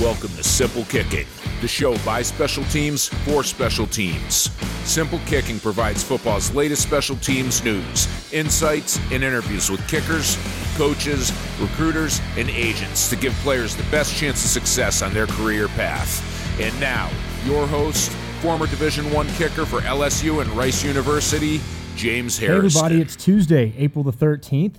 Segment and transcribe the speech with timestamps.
[0.00, 1.26] Welcome to Simple Kicking,
[1.60, 4.48] the show by special teams for special teams.
[4.88, 10.38] Simple Kicking provides football's latest special teams news, insights, and interviews with kickers,
[10.76, 15.66] coaches, recruiters, and agents to give players the best chance of success on their career
[15.66, 16.60] path.
[16.60, 17.10] And now,
[17.44, 21.60] your host, former Division One kicker for LSU and Rice University,
[21.96, 22.74] James Harris.
[22.74, 24.76] Hey everybody, it's Tuesday, April the 13th.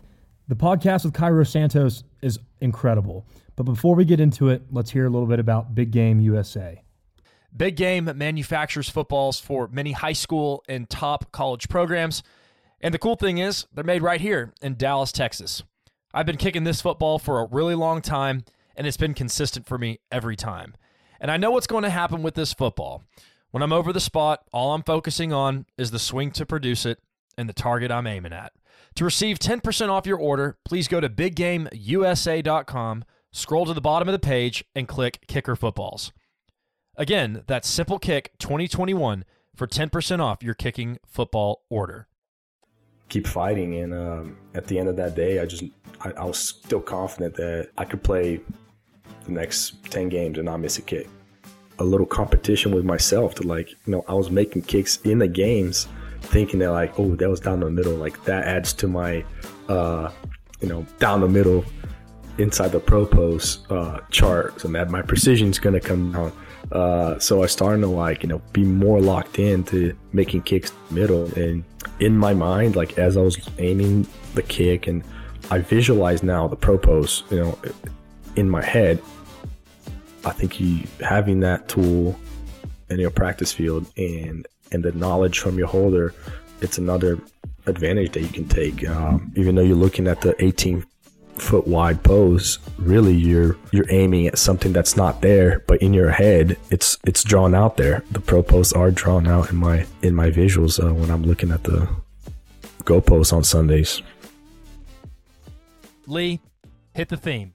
[0.47, 2.05] The podcast with Cairo Santos
[2.61, 3.25] incredible.
[3.55, 6.81] But before we get into it, let's hear a little bit about Big Game USA.
[7.55, 12.23] Big Game manufactures footballs for many high school and top college programs.
[12.79, 15.63] And the cool thing is, they're made right here in Dallas, Texas.
[16.13, 19.77] I've been kicking this football for a really long time, and it's been consistent for
[19.77, 20.75] me every time.
[21.19, 23.03] And I know what's going to happen with this football.
[23.51, 26.99] When I'm over the spot, all I'm focusing on is the swing to produce it
[27.37, 28.53] and the target I'm aiming at.
[28.95, 34.13] To receive 10% off your order, please go to biggameusa.com scroll to the bottom of
[34.13, 36.11] the page and click Kicker Footballs.
[36.95, 39.23] Again, that's Simple Kick 2021
[39.55, 42.07] for 10% off your kicking football order.
[43.09, 45.63] Keep fighting, and um, at the end of that day, I just
[46.01, 48.39] I, I was still confident that I could play
[49.25, 51.07] the next 10 games and not miss a kick.
[51.79, 55.27] A little competition with myself to like, you know, I was making kicks in the
[55.27, 55.87] games,
[56.21, 59.23] thinking that like, oh, that was down the middle, like that adds to my,
[59.67, 60.11] uh,
[60.61, 61.65] you know, down the middle
[62.37, 66.31] inside the pro post uh, chart, so that my precision is to come down.
[66.71, 71.25] Uh, so I started to like you know be more locked into making kicks middle,
[71.35, 71.63] and
[71.99, 75.03] in my mind, like as I was aiming the kick, and
[75.51, 77.59] I visualize now the pro post, you know,
[78.35, 79.01] in my head.
[80.25, 82.19] I think you having that tool
[82.89, 86.13] in your practice field and and the knowledge from your holder,
[86.61, 87.19] it's another
[87.65, 88.87] advantage that you can take.
[88.87, 90.85] Um, even though you're looking at the 18
[91.37, 96.11] foot wide pose, really you're you're aiming at something that's not there, but in your
[96.11, 98.03] head it's it's drawn out there.
[98.11, 101.51] The pro posts are drawn out in my in my visuals uh, when I'm looking
[101.51, 101.89] at the
[102.83, 104.01] go goalposts on Sundays.
[106.07, 106.39] Lee,
[106.93, 107.53] hit the theme.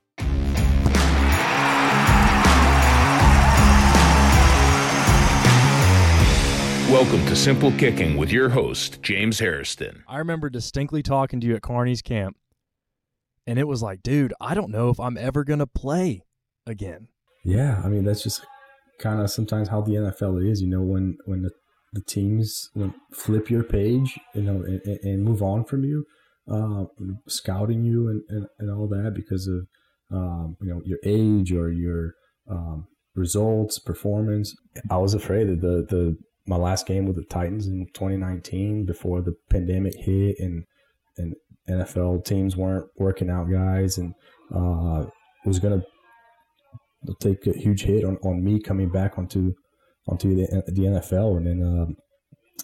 [6.90, 10.04] Welcome to Simple Kicking with your host, James Harrison.
[10.06, 12.36] I remember distinctly talking to you at Carney's camp
[13.46, 16.24] and it was like, dude, I don't know if I'm ever gonna play
[16.66, 17.08] again.
[17.44, 18.44] Yeah, I mean that's just
[18.98, 20.60] kind of sometimes how the NFL is.
[20.60, 21.50] You know, when when the,
[21.92, 26.04] the teams when flip your page, you know, and, and move on from you,
[26.50, 26.84] uh,
[27.28, 29.66] scouting you and, and, and all that because of
[30.10, 32.14] um, you know your age or your
[32.50, 34.54] um, results, performance.
[34.90, 39.22] I was afraid that the the my last game with the Titans in 2019 before
[39.22, 40.64] the pandemic hit and
[41.16, 41.34] and
[41.68, 44.14] NFL teams weren't working out guys, and
[44.54, 45.06] uh,
[45.44, 45.80] was going
[47.06, 49.54] to take a huge hit on, on me coming back onto
[50.06, 51.38] onto the, the NFL.
[51.38, 51.96] And then, um,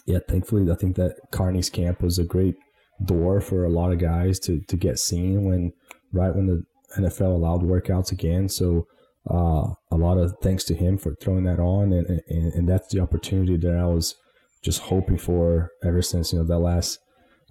[0.05, 2.55] yeah, thankfully, I think that Carney's camp was a great
[3.03, 5.71] door for a lot of guys to, to get seen when
[6.13, 6.63] right when the
[6.99, 8.47] NFL allowed workouts again.
[8.47, 8.85] So
[9.29, 12.87] uh, a lot of thanks to him for throwing that on, and, and and that's
[12.87, 14.15] the opportunity that I was
[14.63, 16.99] just hoping for ever since you know that last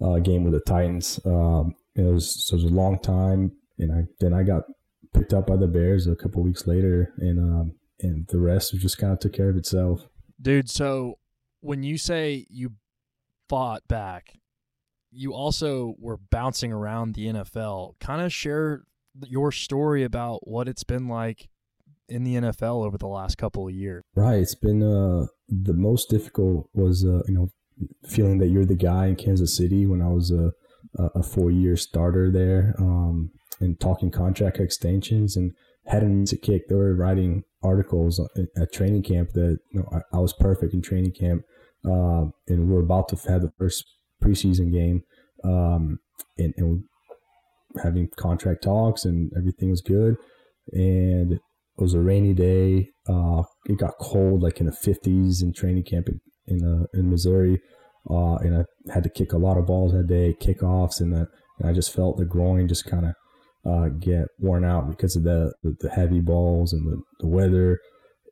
[0.01, 1.19] uh, game with the Titans.
[1.25, 4.63] Um, it was it was a long time, and I then I got
[5.13, 8.97] picked up by the Bears a couple weeks later, and um, and the rest just
[8.97, 10.07] kind of took care of itself.
[10.41, 11.19] Dude, so
[11.61, 12.73] when you say you
[13.47, 14.39] fought back,
[15.11, 17.99] you also were bouncing around the NFL.
[17.99, 18.83] Kind of share
[19.27, 21.49] your story about what it's been like
[22.11, 24.03] in the NFL over the last couple of years.
[24.15, 27.49] Right, it's been uh, the most difficult was uh, you know
[28.07, 30.51] feeling that you're the guy in Kansas City when I was a,
[30.97, 35.53] a four year starter there um, and talking contract extensions and
[36.03, 36.67] missed a kick.
[36.67, 38.19] They were writing articles
[38.57, 41.43] at training camp that you know, I, I, was perfect in training camp.
[41.85, 43.83] Uh, and we are about to have the first
[44.23, 45.03] preseason game
[45.43, 45.99] um,
[46.37, 46.83] and, and
[47.81, 50.15] having contract talks and everything was good.
[50.71, 51.39] And
[51.81, 52.89] it was a rainy day.
[53.09, 57.09] Uh, it got cold, like in the 50s in training camp in, in, uh, in
[57.09, 57.59] Missouri.
[58.07, 61.27] Uh, and I had to kick a lot of balls that day, kickoffs, and, the,
[61.57, 63.13] and I just felt the groin just kind of
[63.65, 67.79] uh, get worn out because of the, the, the heavy balls and the, the weather.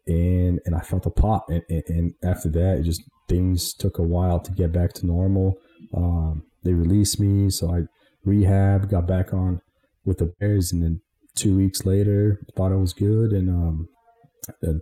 [0.06, 1.46] And, and I felt a pop.
[1.50, 5.08] And, and, and, after that, it just things took a while to get back to
[5.08, 5.56] normal.
[5.96, 7.82] Um, they released me, so I
[8.24, 9.62] rehab, got back on
[10.06, 11.02] with the Bears, and then
[11.40, 13.32] two weeks later, thought I was good.
[13.32, 13.90] And um,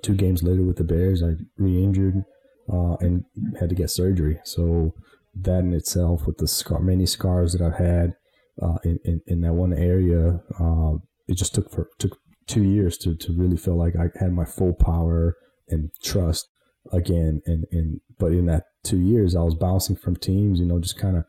[0.01, 2.23] two games later with the Bears, I re-injured
[2.71, 3.23] uh, and
[3.59, 4.39] had to get surgery.
[4.43, 4.93] So
[5.35, 8.15] that in itself, with the scar, many scars that I've had
[8.61, 10.93] uh, in, in, in that one area, uh,
[11.27, 12.17] it just took for took
[12.47, 15.35] two years to to really feel like I had my full power
[15.69, 16.47] and trust
[16.91, 17.41] again.
[17.45, 20.97] And and but in that two years, I was bouncing from teams, you know, just
[20.97, 21.25] kind of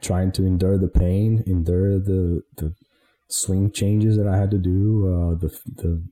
[0.00, 2.74] trying to endure the pain, endure the the
[3.32, 6.02] swing changes that I had to do, uh, the the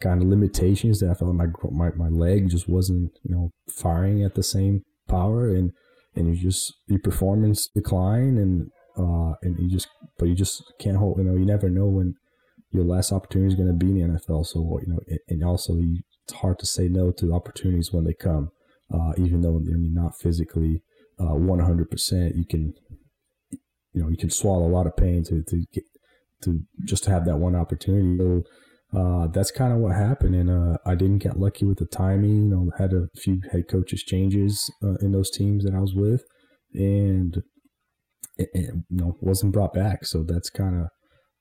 [0.00, 4.22] kind of limitations that I felt my my my leg just wasn't you know firing
[4.22, 5.72] at the same power, and
[6.14, 9.88] and you just your performance decline, and uh, and you just
[10.18, 12.14] but you just can't hold you know you never know when
[12.70, 14.46] your last opportunity is going to be in the NFL.
[14.46, 18.14] So you know, and also you, it's hard to say no to opportunities when they
[18.14, 18.50] come,
[18.92, 20.82] uh, even though you're not physically
[21.20, 22.36] uh, one hundred percent.
[22.36, 22.74] You can
[23.92, 25.84] you know you can swallow a lot of pain to to get
[26.42, 28.16] to just to have that one opportunity.
[28.18, 28.42] So
[28.96, 32.44] uh, that's kind of what happened, and uh, I didn't get lucky with the timing.
[32.44, 35.94] You know, had a few head coaches changes uh, in those teams that I was
[35.94, 36.22] with,
[36.74, 37.36] and
[38.36, 40.04] it, it, you know wasn't brought back.
[40.04, 40.88] So that's kind of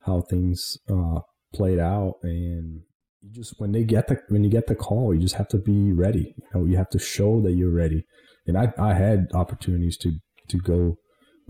[0.01, 1.19] how things uh,
[1.53, 2.81] played out, and
[3.21, 5.57] you just when they get the when you get the call, you just have to
[5.57, 6.33] be ready.
[6.37, 8.03] You know, you have to show that you're ready.
[8.47, 10.13] And I I had opportunities to
[10.49, 10.95] to go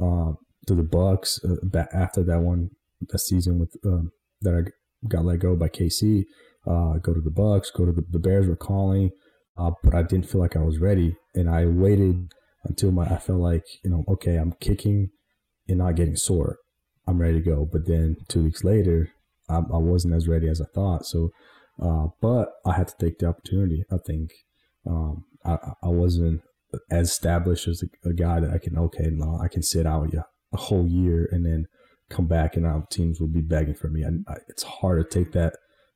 [0.01, 0.34] uh,
[0.68, 2.72] to the Bucks uh, after that one
[3.09, 4.11] that season with um,
[4.41, 6.23] that I got let go by KC.
[6.65, 9.11] Uh, go to the Bucks, go to the, the Bears were calling,
[9.57, 12.31] uh, but I didn't feel like I was ready, and I waited
[12.63, 15.09] until my I felt like you know okay I'm kicking
[15.67, 16.57] and not getting sore,
[17.07, 17.67] I'm ready to go.
[17.69, 19.09] But then two weeks later,
[19.49, 21.06] I, I wasn't as ready as I thought.
[21.06, 21.29] So,
[21.81, 23.83] uh, but I had to take the opportunity.
[23.91, 24.31] I think
[24.88, 26.41] um, I, I wasn't
[26.89, 30.13] as established as a, a, guy that I can okay, no, I can sit out
[30.13, 31.67] a, a whole year and then
[32.09, 34.03] come back and our teams will be begging for me.
[34.03, 35.55] And I, it's hard to take that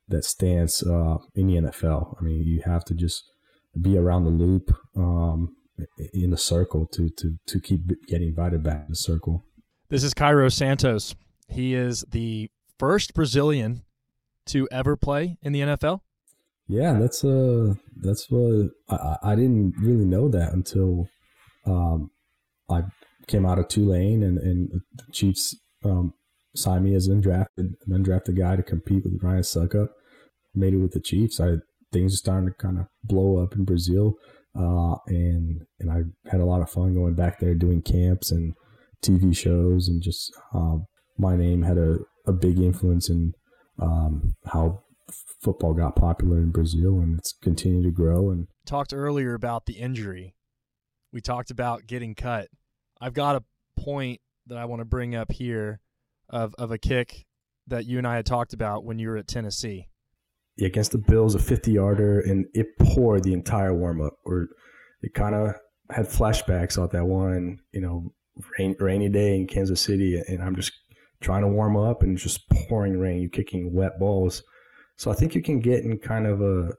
[0.10, 2.16] that stance uh, in the NFL.
[2.20, 3.24] I mean, you have to just
[3.80, 5.56] be around the loop um,
[6.14, 9.44] in the circle to to to keep getting invited back in the circle.
[9.90, 11.16] This is Cairo Santos.
[11.50, 13.84] He is the first Brazilian
[14.48, 16.02] to ever play in the NFL.
[16.68, 21.08] Yeah, that's uh that's what I, I didn't really know that until
[21.66, 22.12] um,
[22.70, 22.84] I
[23.28, 26.14] came out of Tulane and, and the Chiefs um,
[26.56, 29.90] signed me as undrafted, an undrafted guy to compete with Ryan Succop.
[30.56, 31.40] Made it with the Chiefs.
[31.40, 31.58] I
[31.92, 34.16] things are starting to kind of blow up in Brazil,
[34.58, 38.54] uh, and and I had a lot of fun going back there doing camps and
[39.04, 40.86] TV shows, and just um,
[41.18, 43.34] my name had a, a big influence in
[43.80, 44.84] um, how
[45.42, 48.32] football got popular in Brazil, and it's continued to grow.
[48.32, 50.36] And talked earlier about the injury.
[51.14, 52.48] We talked about getting cut.
[53.00, 53.44] I've got a
[53.82, 55.80] point that I want to bring up here
[56.30, 57.26] of of a kick
[57.68, 59.88] that you and I had talked about when you were at Tennessee.
[60.56, 64.14] Yeah, against the Bills, a 50 yarder, and it poured the entire warm up.
[64.26, 64.48] Or
[65.02, 65.54] it kind of
[65.92, 68.14] had flashbacks of that one, you know,
[68.58, 70.72] rain, rainy day in Kansas City, and I'm just
[71.22, 73.22] trying to warm up and just pouring rain.
[73.22, 74.42] You're kicking wet balls,
[74.96, 76.72] so I think you can get in kind of a,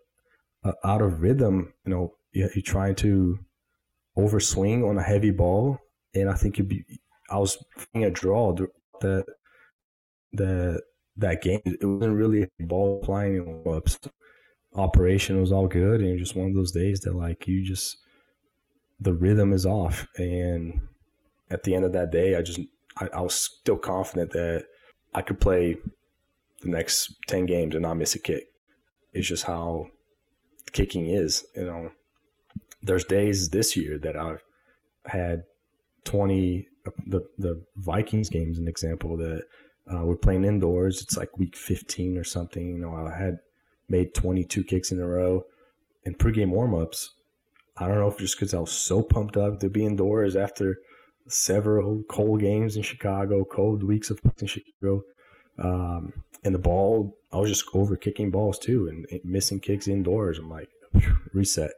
[0.65, 1.73] a out of rhythm.
[1.87, 3.39] You know, you're trying to
[4.17, 5.79] overswing on a heavy ball,
[6.15, 6.85] and I think you'd be
[7.31, 7.63] I was
[7.95, 8.55] a draw
[9.01, 9.25] that
[10.33, 10.83] that
[11.17, 11.61] that game.
[11.65, 13.99] It wasn't really ball flying ups.
[14.75, 17.99] Operation was all good, and just one of those days that like you just
[19.01, 20.07] the rhythm is off.
[20.17, 20.81] And
[21.51, 22.61] at the end of that day, I just
[22.99, 24.67] I, I was still confident that
[25.15, 25.77] I could play
[26.63, 28.45] the next ten games and not miss a kick.
[29.13, 29.89] It's just how
[30.73, 31.45] kicking is.
[31.57, 31.91] You know,
[32.83, 34.43] there's days this year that I've
[35.07, 35.45] had
[36.05, 36.68] 20
[37.07, 39.43] the the Vikings game is an example that
[39.93, 41.03] uh, we're playing indoors.
[41.03, 42.69] It's like week 15 or something.
[42.69, 43.39] You know, I had
[43.89, 45.45] made 22 kicks in a row
[46.05, 47.09] in pregame warmups.
[47.77, 50.79] I don't know if just because I was so pumped up to be indoors after
[51.29, 55.03] several cold games in Chicago, cold weeks of in Chicago,
[55.59, 56.13] um,
[56.45, 57.17] and the ball.
[57.31, 60.39] I was just over kicking balls too and, and missing kicks indoors.
[60.39, 60.71] I'm like,
[61.33, 61.71] reset.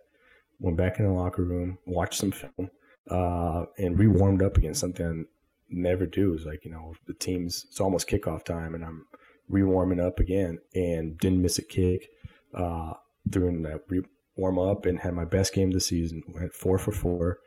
[0.60, 2.70] Went back in the locker room, watched some film
[3.08, 5.24] uh, and re-warmed up against something I
[5.68, 6.34] never do.
[6.34, 9.06] Is like you know the team's it's almost kickoff time, and I'm
[9.48, 12.08] re-warming up again, and didn't miss a kick
[12.54, 12.94] uh,
[13.28, 14.02] during that re-
[14.36, 16.22] warm up, and had my best game of the season.
[16.28, 17.38] Went four for four,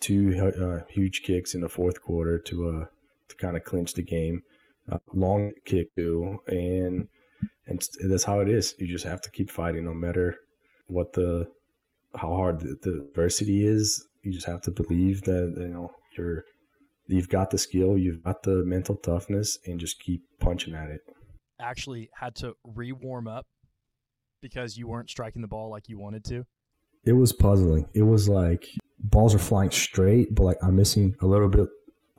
[0.00, 2.84] two uh, huge kicks in the fourth quarter to uh
[3.28, 4.42] to kind of clinch the game.
[4.90, 7.08] Uh, long kick too, and
[7.66, 8.74] and that's how it is.
[8.78, 10.36] You just have to keep fighting, no matter
[10.86, 11.48] what the
[12.16, 16.44] how hard the, the adversity is you just have to believe that you know you're
[17.06, 21.00] you've got the skill, you've got the mental toughness, and just keep punching at it.
[21.60, 23.46] Actually, had to re warm up
[24.40, 26.44] because you weren't striking the ball like you wanted to.
[27.04, 27.88] It was puzzling.
[27.94, 28.66] It was like
[28.98, 31.68] balls are flying straight, but like I'm missing a little bit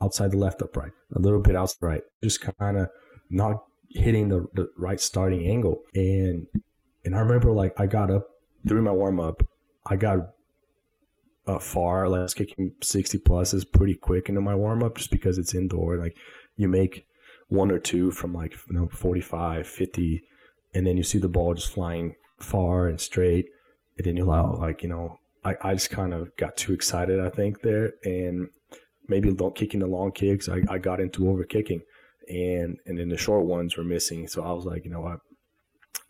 [0.00, 2.02] outside the left upright, a little bit outside right.
[2.22, 2.88] Just kind of
[3.30, 5.82] not hitting the, the right starting angle.
[5.94, 6.46] And
[7.04, 8.26] and I remember like I got up
[8.64, 9.42] during my warm up,
[9.86, 10.18] I got
[11.46, 15.38] uh, far, like kicking 60 plus is pretty quick into my warm up just because
[15.38, 15.96] it's indoor.
[15.96, 16.16] Like
[16.56, 17.06] you make
[17.48, 20.22] one or two from like you know 45, 50,
[20.74, 23.46] and then you see the ball just flying far and straight.
[23.98, 27.20] And then you're like, like you know, I, I just kind of got too excited,
[27.20, 27.94] I think, there.
[28.04, 28.48] And
[29.08, 31.82] maybe don't kicking the long kicks, I, I got into over kicking.
[32.28, 34.28] And and then the short ones were missing.
[34.28, 35.20] So I was like, you know what?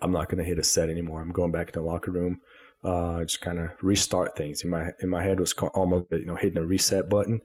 [0.01, 1.23] I'm not going to hit a set anymore.
[1.23, 2.41] I'm going back in the locker room
[2.85, 4.63] uh, just kind of restart things.
[4.63, 7.41] In my in my head was almost you know hitting a reset button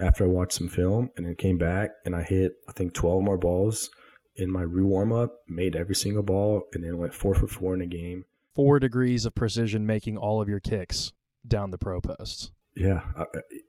[0.00, 3.22] after I watched some film, and then came back and I hit I think 12
[3.22, 3.90] more balls
[4.36, 7.74] in my re warm up, made every single ball, and then went four for four
[7.74, 8.24] in the game.
[8.54, 11.12] Four degrees of precision, making all of your kicks
[11.46, 12.50] down the pro posts.
[12.74, 13.02] Yeah,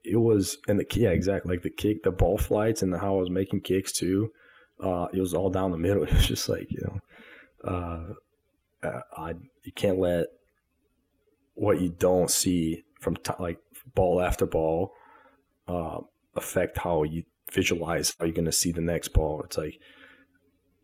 [0.03, 3.15] it was, and the yeah, exactly like the kick, the ball flights, and the, how
[3.15, 4.31] I was making kicks too.
[4.79, 6.03] Uh, it was all down the middle.
[6.07, 6.99] It was just like you know,
[8.83, 10.27] uh, uh I you can't let
[11.61, 13.59] what you don't see from t- like
[13.93, 14.93] ball after ball
[15.67, 15.99] uh,
[16.35, 19.43] affect how you visualize how you're going to see the next ball.
[19.43, 19.75] It's like,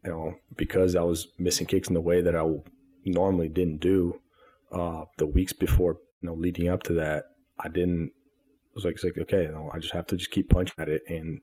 [0.06, 2.46] you know, because I was missing kicks in the way that I
[3.06, 4.22] normally didn't do
[4.72, 7.24] uh, the weeks before, you know, leading up to that,
[7.60, 8.12] I didn't.
[8.12, 10.76] I was like, it's like okay, you know, I just have to just keep punching
[10.78, 11.42] at it, and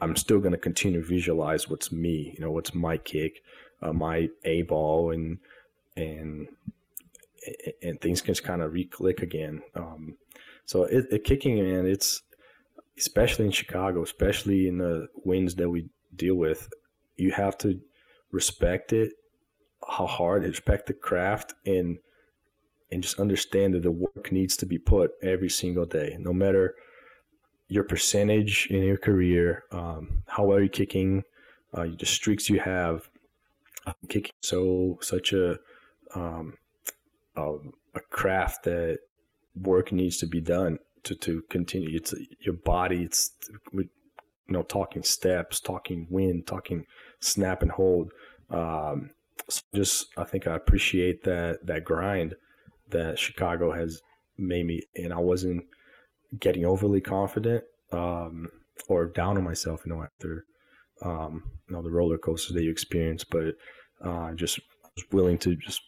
[0.00, 3.42] I'm still going to continue to visualize what's me, you know, what's my kick,
[3.80, 5.38] uh, my a ball, and
[5.96, 6.48] and
[7.82, 9.62] and things can just kind of re-click again.
[9.74, 10.16] Um,
[10.64, 12.22] so it, it, kicking in, it's
[12.98, 16.68] especially in Chicago, especially in the winds that we deal with,
[17.16, 17.80] you have to
[18.30, 19.12] respect it,
[19.88, 21.98] how hard, respect the craft, and
[22.90, 26.74] and just understand that the work needs to be put every single day, no matter
[27.68, 31.22] your percentage in your career, um, how well you're kicking,
[31.72, 33.08] uh, the streaks you have.
[34.08, 35.58] Kicking so such a
[36.14, 36.54] um,
[37.36, 38.98] um, a craft that
[39.54, 41.96] work needs to be done to, to continue.
[41.96, 43.02] It's your body.
[43.02, 43.30] It's
[43.72, 43.88] you
[44.48, 46.84] know talking steps, talking wind, talking
[47.20, 48.12] snap and hold.
[48.50, 49.10] Um,
[49.48, 52.34] so just I think I appreciate that that grind
[52.90, 54.00] that Chicago has
[54.38, 55.64] made me, and I wasn't
[56.38, 58.48] getting overly confident um,
[58.88, 60.44] or down on myself, you know, after
[61.02, 63.54] um, you know the roller coasters that you experience, but
[64.04, 64.60] uh, just
[64.96, 65.80] was willing to just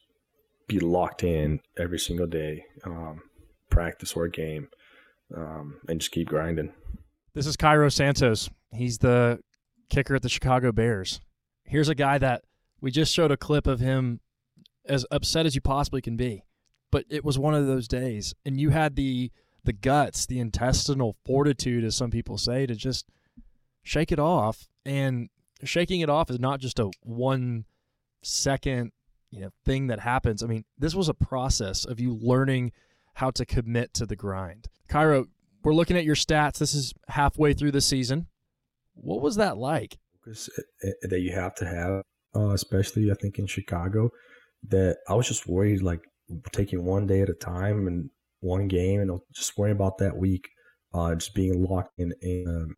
[0.66, 3.22] be locked in every single day, um,
[3.70, 4.68] practice or game,
[5.36, 6.72] um, and just keep grinding.
[7.34, 8.48] This is Cairo Santos.
[8.72, 9.40] He's the
[9.90, 11.20] kicker at the Chicago Bears.
[11.64, 12.42] Here's a guy that
[12.80, 14.20] we just showed a clip of him
[14.86, 16.44] as upset as you possibly can be.
[16.90, 19.32] But it was one of those days, and you had the
[19.64, 23.06] the guts, the intestinal fortitude, as some people say, to just
[23.82, 24.68] shake it off.
[24.84, 25.30] And
[25.64, 27.64] shaking it off is not just a one
[28.22, 28.92] second
[29.34, 30.42] you know thing that happens.
[30.42, 32.72] I mean, this was a process of you learning
[33.14, 34.68] how to commit to the grind.
[34.88, 35.26] Cairo,
[35.64, 36.58] we're looking at your stats.
[36.58, 38.28] This is halfway through the season.
[38.94, 39.98] What was that like?
[41.02, 42.02] That you have to have,
[42.36, 44.10] uh, especially I think in Chicago,
[44.68, 46.00] that I was just worried like
[46.52, 48.10] taking one day at a time and
[48.40, 50.48] one game, and just worrying about that week,
[50.92, 52.76] uh, just being locked in and, um,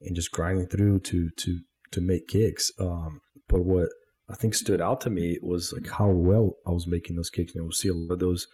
[0.00, 1.60] and just grinding through to to
[1.92, 2.72] to make kicks.
[2.80, 3.88] Um, but what
[4.28, 7.54] I think stood out to me was like how well I was making those kicks.
[7.54, 8.46] You know, see a lot of those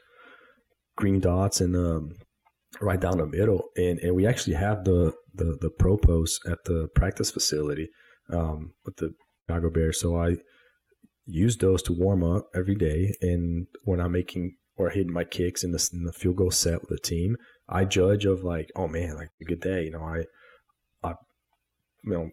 [0.97, 2.11] green dots and um,
[2.81, 6.59] right down the middle, and and we actually have the the the pro post at
[6.65, 7.89] the practice facility
[8.33, 9.15] um, with the
[9.49, 10.01] Chicago Bears.
[10.01, 10.37] So I
[11.27, 15.63] use those to warm up every day, and when I'm making or hitting my kicks
[15.63, 17.37] in the, in the field goal set with the team,
[17.69, 19.85] I judge of like, oh man, like a good day.
[19.85, 20.25] You know, I
[21.07, 21.15] I
[22.05, 22.31] you know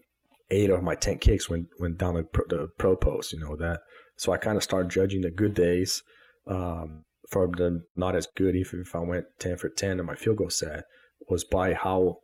[0.50, 3.56] eight of my 10 kicks went, went down the pro, the pro post, you know,
[3.56, 3.82] that.
[4.16, 6.04] So I kind of started judging the good days
[6.48, 10.16] um, from the not as good, if, if I went 10 for 10 and my
[10.16, 10.84] field goal set,
[11.30, 12.20] was by how,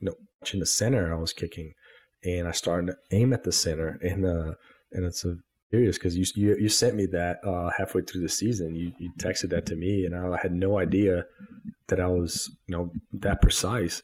[0.00, 0.14] you know,
[0.52, 1.72] in the center I was kicking.
[2.24, 3.98] And I started to aim at the center.
[4.00, 4.54] And, uh,
[4.92, 5.36] and it's a
[5.70, 8.74] curious because you, you, you sent me that uh, halfway through the season.
[8.74, 11.24] You, you texted that to me, and I had no idea
[11.88, 14.00] that I was, you know, that precise.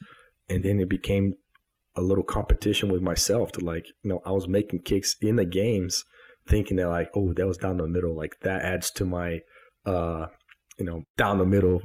[0.49, 1.35] And then it became
[1.95, 5.45] a little competition with myself to like, you know, I was making kicks in the
[5.45, 6.03] games
[6.47, 8.15] thinking that like, oh, that was down the middle.
[8.15, 9.39] Like that adds to my,
[9.85, 10.27] uh,
[10.77, 11.81] you know, down the middle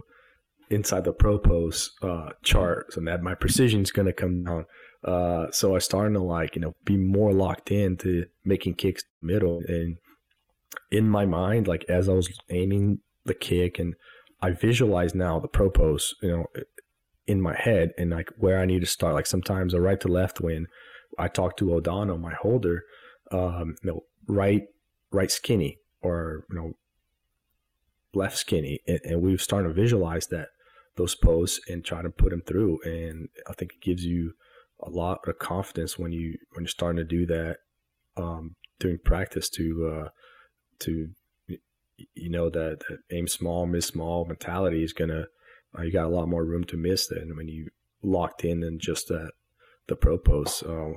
[0.70, 2.92] inside the pro post uh, chart.
[2.92, 4.64] So that my precision is going to come down.
[5.04, 9.04] Uh, so I started to like, you know, be more locked in to making kicks
[9.22, 9.62] middle.
[9.68, 9.96] And
[10.90, 13.94] in my mind, like as I was aiming the kick and
[14.40, 16.46] I visualize now the pro post, you know,
[17.28, 19.14] in my head and like where I need to start.
[19.14, 20.66] Like sometimes a right to left when
[21.18, 22.82] I talk to O'Donnell, my holder,
[23.30, 24.62] um, you know, right
[25.12, 26.72] right skinny or you know
[28.14, 30.48] left skinny, and, and we've started to visualize that
[30.96, 32.78] those posts and try to put them through.
[32.82, 34.32] And I think it gives you
[34.80, 37.58] a lot of confidence when you when you're starting to do that
[38.16, 40.08] um, during practice to uh,
[40.80, 41.10] to
[42.14, 45.26] you know that, that aim small, miss small mentality is gonna
[45.76, 47.68] uh, you got a lot more room to miss than when you
[48.02, 49.32] locked in and just that
[49.88, 50.58] the pro post.
[50.58, 50.96] So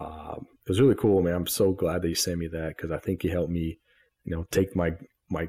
[0.00, 1.34] um, it was really cool, man.
[1.34, 3.78] I'm so glad that you sent me that because I think it helped me,
[4.24, 4.92] you know, take my
[5.30, 5.48] my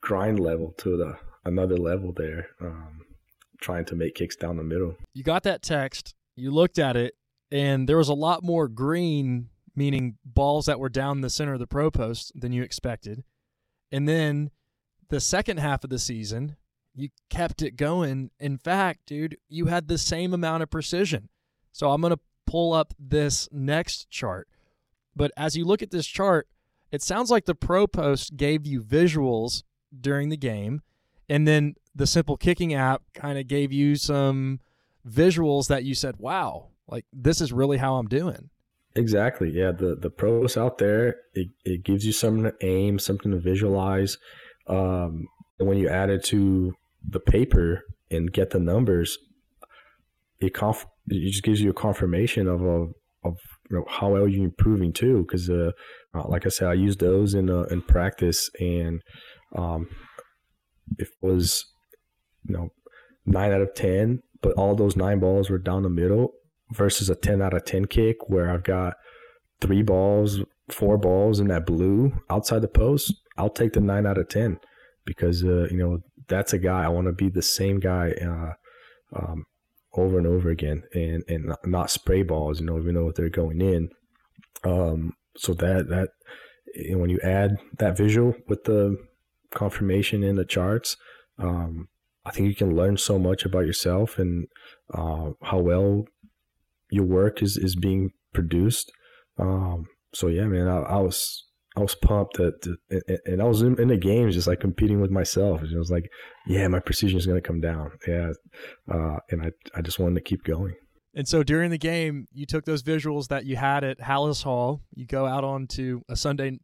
[0.00, 2.48] grind level to the another level there.
[2.60, 3.02] Um,
[3.60, 4.96] trying to make kicks down the middle.
[5.14, 6.14] You got that text.
[6.36, 7.14] You looked at it,
[7.50, 11.58] and there was a lot more green, meaning balls that were down the center of
[11.58, 13.24] the pro post than you expected.
[13.90, 14.50] And then
[15.08, 16.56] the second half of the season,
[16.98, 18.30] you kept it going.
[18.40, 21.28] In fact, dude, you had the same amount of precision.
[21.72, 24.48] So I'm going to pull up this next chart.
[25.14, 26.48] But as you look at this chart,
[26.90, 29.62] it sounds like the Pro Post gave you visuals
[29.98, 30.82] during the game,
[31.28, 34.60] and then the Simple Kicking app kind of gave you some
[35.06, 38.50] visuals that you said, "Wow, like this is really how I'm doing."
[38.94, 39.50] Exactly.
[39.50, 39.72] Yeah.
[39.72, 44.18] The the pros out there, it, it gives you something to aim, something to visualize.
[44.66, 45.26] Um,
[45.58, 46.74] and when you add it to
[47.06, 49.18] the paper and get the numbers,
[50.40, 52.86] it conf- it just gives you a confirmation of a,
[53.24, 53.36] of
[53.70, 55.24] you know, how well you're improving too.
[55.26, 55.72] Because uh,
[56.14, 59.02] uh, like I said, I use those in uh, in practice, and
[59.56, 59.88] um,
[60.98, 61.64] it was
[62.46, 62.68] you know
[63.26, 66.32] nine out of ten, but all those nine balls were down the middle
[66.72, 68.94] versus a ten out of ten kick where I've got
[69.60, 73.14] three balls, four balls in that blue outside the post.
[73.36, 74.58] I'll take the nine out of ten
[75.04, 78.52] because uh, you know that's a guy I want to be the same guy uh,
[79.16, 79.44] um,
[79.94, 82.60] over and over again, and and not spray balls.
[82.60, 83.90] You know, even though they're going in.
[84.64, 86.10] Um, so that that
[86.90, 88.96] when you add that visual with the
[89.54, 90.96] confirmation in the charts,
[91.38, 91.88] um,
[92.24, 94.46] I think you can learn so much about yourself and
[94.92, 96.04] uh, how well
[96.90, 98.92] your work is is being produced.
[99.38, 101.44] Um, so yeah, man, I, I was
[101.78, 102.76] I was pumped that,
[103.24, 105.62] and I was in, in, the games just like competing with myself.
[105.62, 106.10] And I was like,
[106.46, 107.92] yeah, my precision is going to come down.
[108.06, 108.32] Yeah,
[108.92, 110.74] uh, and I I just wanted to keep going.
[111.14, 114.82] And so during the game, you took those visuals that you had at Halas Hall.
[114.92, 116.58] You go out onto a Sunday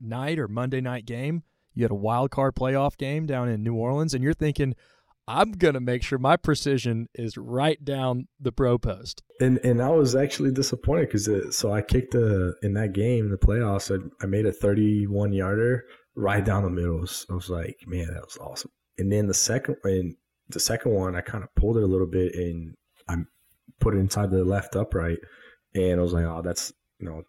[0.00, 1.42] night or Monday night game.
[1.74, 4.74] You had a wild card playoff game down in New Orleans, and you're thinking,
[5.32, 9.22] I'm gonna make sure my precision is right down the pro post.
[9.40, 13.96] And and I was actually disappointed because so I kicked in that game the playoffs
[13.96, 15.84] I, I made a 31 yarder
[16.16, 17.06] right down the middle.
[17.06, 18.72] So I was like, man, that was awesome.
[18.98, 20.16] And then the second and
[20.48, 22.74] the second one I kind of pulled it a little bit and
[23.08, 23.16] I
[23.78, 25.18] put it inside the left upright,
[25.74, 27.22] and I was like, oh, that's you know,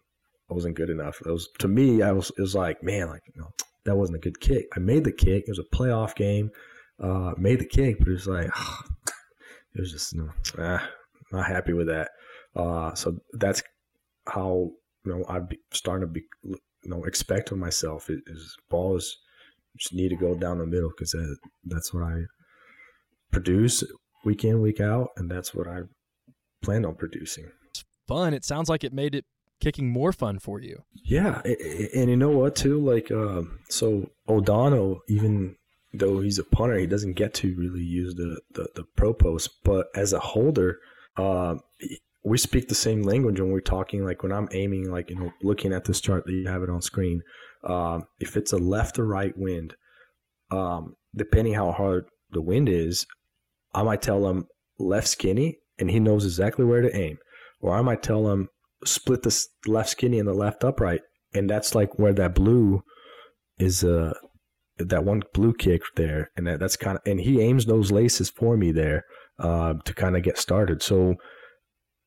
[0.50, 1.20] I wasn't good enough.
[1.24, 3.50] It was to me, I was it was like, man, like you know,
[3.84, 4.66] that wasn't a good kick.
[4.76, 5.44] I made the kick.
[5.46, 6.50] It was a playoff game
[7.02, 8.46] uh, made the kick, but it was like
[9.74, 10.88] it was just you know, ah,
[11.32, 12.10] not happy with that.
[12.54, 13.62] Uh, so that's
[14.26, 14.70] how
[15.04, 19.18] you know I'm starting to be you know expect of myself is, is balls
[19.76, 22.22] just need to go down the middle because that, that's what I
[23.30, 23.82] produce
[24.24, 25.80] week in week out, and that's what I
[26.62, 27.50] plan on producing.
[27.70, 28.34] It's fun.
[28.34, 29.24] It sounds like it made it
[29.60, 30.82] kicking more fun for you.
[31.04, 32.78] Yeah, and you know what too?
[32.78, 35.56] Like, uh, so O'Donnell even
[35.92, 39.50] though he's a punter, he doesn't get to really use the, the, the pro post.
[39.64, 40.78] But as a holder,
[41.16, 41.56] uh,
[42.24, 44.04] we speak the same language when we're talking.
[44.04, 46.70] Like when I'm aiming, like you know, looking at this chart that you have it
[46.70, 47.22] on screen.
[47.64, 49.74] Um, if it's a left or right wind,
[50.50, 53.06] um, depending how hard the wind is,
[53.74, 54.46] I might tell him
[54.78, 57.18] left skinny, and he knows exactly where to aim.
[57.60, 58.48] Or I might tell him
[58.84, 61.02] split the left skinny and the left upright,
[61.34, 62.82] and that's like where that blue
[63.58, 63.84] is.
[63.84, 64.14] Uh,
[64.78, 68.30] that one blue kick there, and that, that's kind of and he aims those laces
[68.30, 69.04] for me there
[69.38, 70.82] uh, to kind of get started.
[70.82, 71.16] So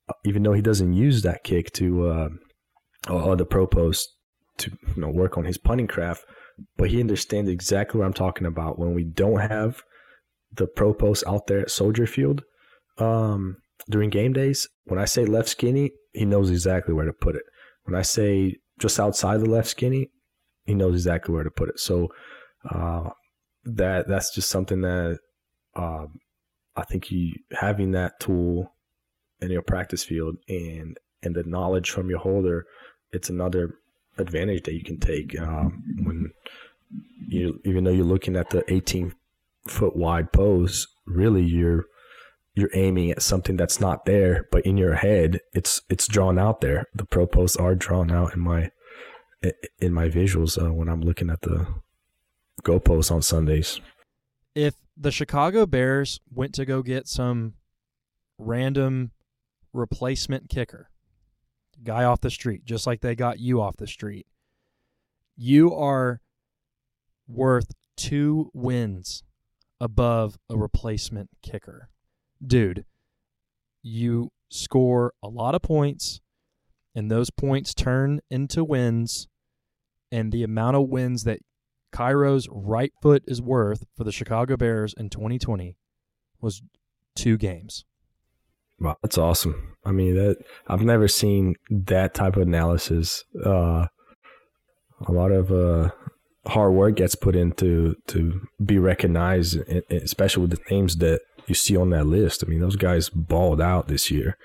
[0.09, 2.29] uh, even though he doesn't use that kick to uh,
[3.09, 4.09] or the pro post
[4.57, 6.25] to you know work on his punting craft,
[6.77, 9.81] but he understands exactly what I'm talking about when we don't have
[10.53, 12.43] the pro post out there at Soldier Field
[12.97, 13.57] um,
[13.89, 14.67] during game days.
[14.85, 17.43] When I say left skinny, he knows exactly where to put it.
[17.83, 20.09] When I say just outside the left skinny,
[20.65, 21.79] he knows exactly where to put it.
[21.79, 22.09] So
[22.69, 23.09] uh,
[23.63, 25.19] that that's just something that
[25.75, 26.19] um,
[26.75, 28.73] I think you having that tool
[29.41, 32.65] in your practice field and and the knowledge from your holder,
[33.11, 33.75] it's another
[34.17, 36.31] advantage that you can take um, when
[37.27, 39.13] you even though you're looking at the 18
[39.67, 41.85] foot wide pose, really you're
[42.53, 46.61] you're aiming at something that's not there, but in your head it's it's drawn out
[46.61, 46.85] there.
[46.93, 48.69] The pro posts are drawn out in my
[49.79, 51.67] in my visuals uh, when I'm looking at the
[52.63, 53.79] goalposts on Sundays.
[54.53, 57.53] If the Chicago Bears went to go get some
[58.37, 59.11] random
[59.73, 60.89] replacement kicker,
[61.83, 64.25] guy off the street, just like they got you off the street,
[65.35, 66.21] you are
[67.27, 69.23] worth two wins
[69.81, 71.89] above a replacement kicker.
[72.45, 72.85] Dude,
[73.83, 76.21] you score a lot of points,
[76.93, 79.27] and those points turn into wins,
[80.11, 81.39] and the amount of wins that
[81.95, 85.77] Cairo's right foot is worth for the Chicago Bears in 2020
[86.41, 86.61] was
[87.15, 87.85] two games.
[88.79, 89.77] Wow, that's awesome.
[89.85, 93.23] I mean, that I've never seen that type of analysis.
[93.45, 93.87] Uh,
[95.07, 95.91] a lot of uh,
[96.45, 99.57] hard work gets put into to be recognized,
[99.89, 102.43] especially with the names that you see on that list.
[102.45, 104.37] I mean, those guys balled out this year,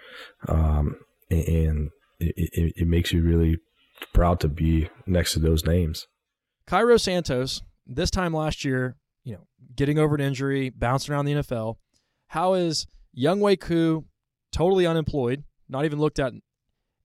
[0.47, 0.95] um,
[1.29, 3.59] and it, it, it makes you really
[4.13, 6.07] proud to be next to those names.
[6.67, 11.35] Cairo Santos, this time last year, you know, getting over an injury, bouncing around the
[11.35, 11.77] NFL.
[12.29, 14.05] How is Younghoe Koo
[14.53, 16.33] totally unemployed, not even looked at?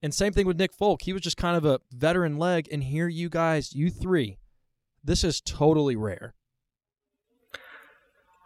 [0.02, 1.02] And same thing with Nick Folk.
[1.02, 2.68] He was just kind of a veteran leg.
[2.72, 4.38] And here you guys, you three,
[5.04, 6.36] this is totally rare.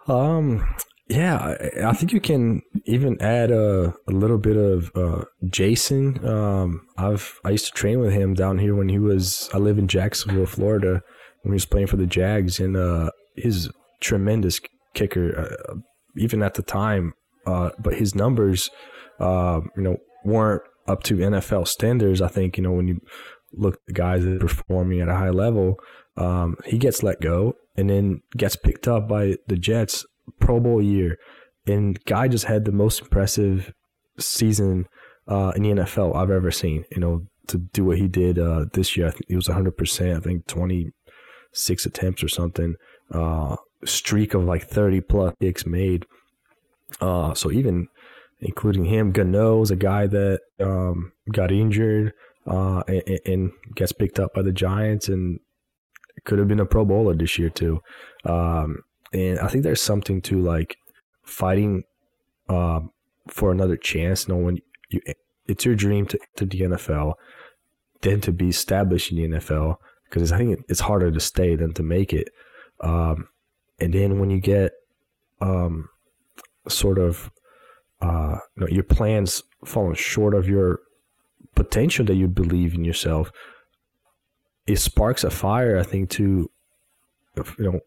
[0.07, 0.65] Um,
[1.09, 6.23] yeah, I, I think you can even add a, a little bit of uh, Jason.
[6.25, 9.49] Um, I've I used to train with him down here when he was.
[9.51, 11.01] I live in Jacksonville, Florida,
[11.41, 14.61] when he was playing for the Jags, and uh, his tremendous
[14.93, 15.75] kicker, uh,
[16.15, 17.13] even at the time.
[17.45, 18.69] Uh, but his numbers,
[19.19, 22.21] uh, you know, weren't up to NFL standards.
[22.21, 22.99] I think you know when you
[23.53, 25.79] look at the guys that are performing at a high level,
[26.17, 30.05] um, he gets let go and then gets picked up by the Jets
[30.39, 31.17] Pro Bowl year.
[31.67, 33.73] And Guy just had the most impressive
[34.17, 34.87] season
[35.27, 36.85] uh, in the NFL I've ever seen.
[36.91, 40.17] You know, to do what he did uh, this year, I think it was 100%,
[40.17, 42.75] I think 26 attempts or something.
[43.11, 46.05] Uh, streak of like 30 plus picks made.
[47.01, 47.87] Uh, so even
[48.39, 52.13] including him, Gano is a guy that um, got injured
[52.47, 55.39] uh, and, and, gets picked up by the Giants and
[56.25, 57.79] could have been a Pro Bowler this year too.
[58.25, 58.79] Um,
[59.13, 60.77] and I think there's something to like
[61.23, 61.83] fighting
[62.47, 62.81] uh,
[63.27, 64.27] for another chance.
[64.27, 64.57] You know, when
[64.89, 65.01] you
[65.47, 67.13] it's your dream to enter the NFL,
[68.01, 71.73] then to be established in the NFL because I think it's harder to stay than
[71.73, 72.29] to make it.
[72.81, 73.27] Um,
[73.79, 74.73] and then when you get
[75.41, 75.89] um,
[76.67, 77.31] sort of
[78.01, 80.79] uh, you know, your plans falling short of your
[81.55, 83.31] potential that you believe in yourself,
[84.67, 86.49] it sparks a fire, I think, to
[87.35, 87.79] you know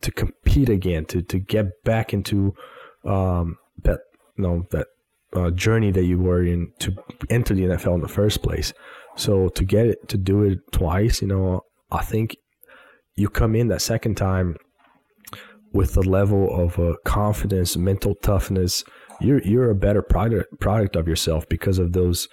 [0.00, 2.54] to compete again, to to get back into
[3.04, 4.00] um, that
[4.36, 4.86] you know that
[5.34, 6.94] uh, journey that you were in to
[7.30, 8.72] enter the NFL in the first place.
[9.16, 12.36] So to get it to do it twice, you know, I think
[13.16, 14.56] you come in that second time
[15.72, 18.84] with the level of uh, confidence, mental toughness.
[19.20, 22.28] You're you're a better product product of yourself because of those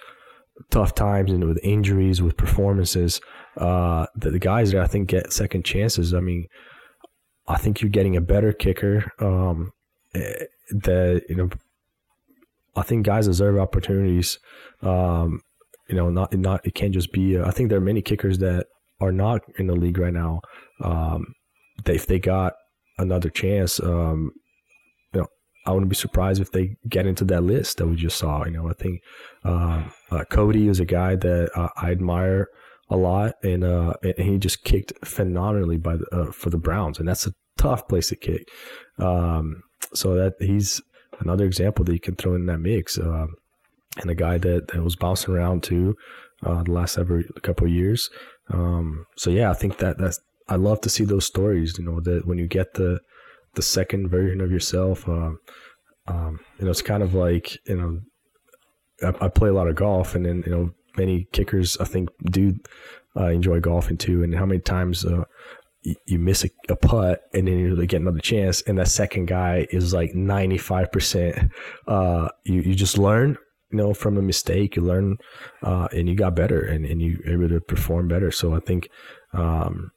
[0.70, 3.20] tough times and with injuries, with performances.
[3.56, 6.14] Uh, the, the guys that I think get second chances.
[6.14, 6.46] I mean,
[7.50, 9.10] I think you're getting a better kicker.
[9.18, 9.72] Um,
[10.12, 11.50] that you know,
[12.76, 14.38] I think guys deserve opportunities.
[14.82, 15.42] Um,
[15.88, 17.36] you know, not not it can't just be.
[17.36, 18.66] Uh, I think there are many kickers that
[19.00, 20.42] are not in the league right now.
[20.82, 21.34] Um,
[21.86, 22.54] if they got
[22.98, 24.32] another chance, um,
[25.12, 25.26] you know,
[25.66, 28.44] I wouldn't be surprised if they get into that list that we just saw.
[28.44, 29.02] You know, I think
[29.44, 32.48] uh, uh, Cody is a guy that uh, I admire
[32.90, 36.98] a lot, and uh, and he just kicked phenomenally by the, uh, for the Browns,
[36.98, 38.48] and that's a tough place to kick.
[38.98, 39.62] Um,
[39.94, 40.82] so that he's
[41.20, 43.34] another example that you can throw in that mix, um,
[43.98, 45.96] and a guy that, that was bouncing around too
[46.44, 48.10] uh, the last every couple of years.
[48.50, 51.78] Um, so yeah, I think that that's I love to see those stories.
[51.78, 53.00] You know that when you get the
[53.54, 55.32] the second version of yourself, uh,
[56.06, 58.00] um, you know it's kind of like you know
[59.20, 62.54] I play a lot of golf, and then you know many kickers I think do
[63.16, 64.22] uh, enjoy golfing too.
[64.22, 65.24] And how many times uh,
[65.82, 69.66] you, miss a, a, putt and then you get another chance, and that second guy
[69.70, 71.50] is like ninety five percent.
[71.86, 73.36] Uh, you you just learn.
[73.70, 75.18] You know, from a mistake, you learn,
[75.62, 78.32] uh, and you got better, and, and you able to perform better.
[78.32, 78.88] So I think
[79.32, 79.92] um,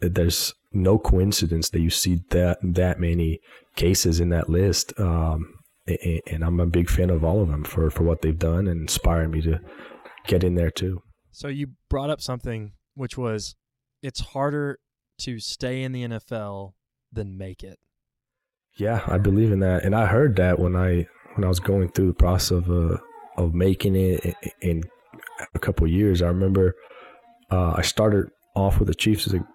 [0.00, 3.40] there's no coincidence that you see that that many
[3.74, 4.98] cases in that list.
[5.00, 5.54] Um,
[6.26, 8.82] and I'm a big fan of all of them for, for what they've done and
[8.82, 9.58] inspiring me to
[10.28, 11.02] get in there too.
[11.32, 13.56] So you brought up something which was
[14.02, 14.78] it's harder
[15.18, 16.74] to stay in the NFL
[17.12, 17.78] than make it.
[18.76, 21.88] Yeah, I believe in that, and I heard that when I when I was going
[21.90, 22.98] through the process of uh,
[23.36, 24.82] of making it in
[25.54, 26.22] a couple years.
[26.22, 26.74] I remember
[27.50, 29.46] uh, I started off with the Chiefs as a,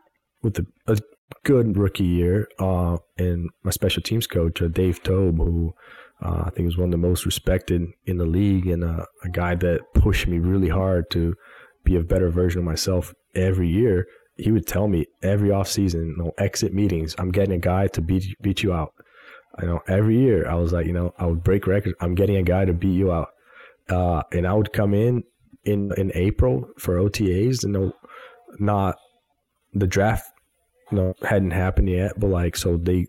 [0.41, 0.97] with a, a
[1.43, 5.73] good rookie year, uh, and my special teams coach, uh, Dave Toub, who
[6.23, 9.05] uh, I think he was one of the most respected in the league, and uh,
[9.23, 11.36] a guy that pushed me really hard to
[11.83, 14.07] be a better version of myself every year.
[14.38, 18.01] He would tell me every offseason, you know, exit meetings, I'm getting a guy to
[18.01, 18.93] beat beat you out.
[19.59, 21.95] I know every year I was like, you know, I would break records.
[21.99, 23.29] I'm getting a guy to beat you out,
[23.89, 25.23] uh, and I would come in
[25.65, 27.91] in in April for OTAs, and you know,
[28.59, 28.95] not
[29.73, 30.25] the draft,
[30.91, 33.07] you know, hadn't happened yet, but like so they,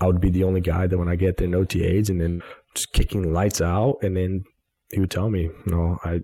[0.00, 2.42] I would be the only guy that when I get there in OTAs, and then
[2.74, 4.44] just kicking lights out, and then
[4.92, 6.20] he would tell me, know, I,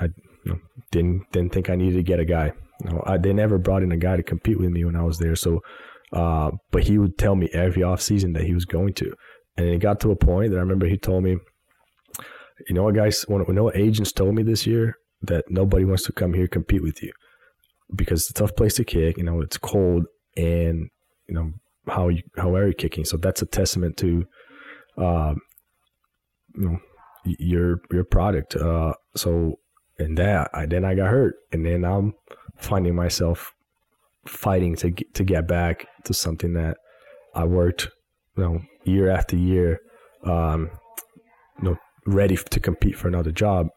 [0.00, 0.04] I
[0.44, 0.58] you know,
[0.90, 2.52] didn't didn't think I needed to get a guy.
[2.84, 5.02] You know, I, they never brought in a guy to compete with me when I
[5.02, 5.62] was there, so
[6.12, 9.12] uh, but he would tell me every off season that he was going to.
[9.56, 11.38] And it got to a point that I remember he told me,
[12.68, 16.04] you know what, guys, when, when no agents told me this year that nobody wants
[16.04, 17.12] to come here compete with you
[17.94, 19.16] because it's a tough place to kick.
[19.16, 20.04] You know, it's cold
[20.36, 20.88] and,
[21.28, 21.52] you know,
[21.86, 23.04] how you, how are you kicking?
[23.04, 24.26] So that's a testament to,
[24.98, 25.40] um,
[26.54, 26.78] you know,
[27.24, 28.56] your, your product.
[28.56, 29.58] Uh, so,
[29.98, 32.14] and that, I, then I got hurt and then I'm
[32.56, 33.52] finding myself
[34.26, 36.76] fighting to get, to get back to something that
[37.34, 37.88] I worked,
[38.36, 39.80] you know, year after year,
[40.24, 40.70] um,
[41.58, 43.68] you know, ready to compete for another job.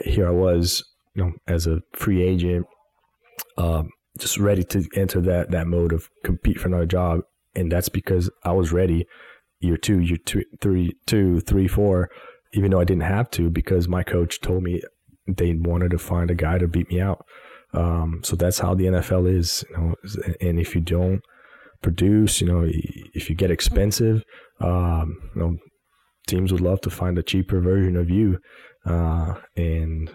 [0.00, 0.84] Here I was,
[1.14, 2.66] you know, as a free agent,
[3.58, 7.20] um, just ready to enter that that mode of compete for another job,
[7.54, 9.06] and that's because I was ready.
[9.60, 12.10] Year two, year two, three, two, three, four,
[12.52, 14.82] even though I didn't have to, because my coach told me
[15.28, 17.24] they wanted to find a guy to beat me out.
[17.72, 19.94] Um, so that's how the NFL is, you know.
[20.40, 21.20] And if you don't
[21.80, 24.22] produce, you know, if you get expensive,
[24.60, 25.56] um, you know,
[26.26, 28.38] teams would love to find a cheaper version of you.
[28.84, 30.14] Uh, and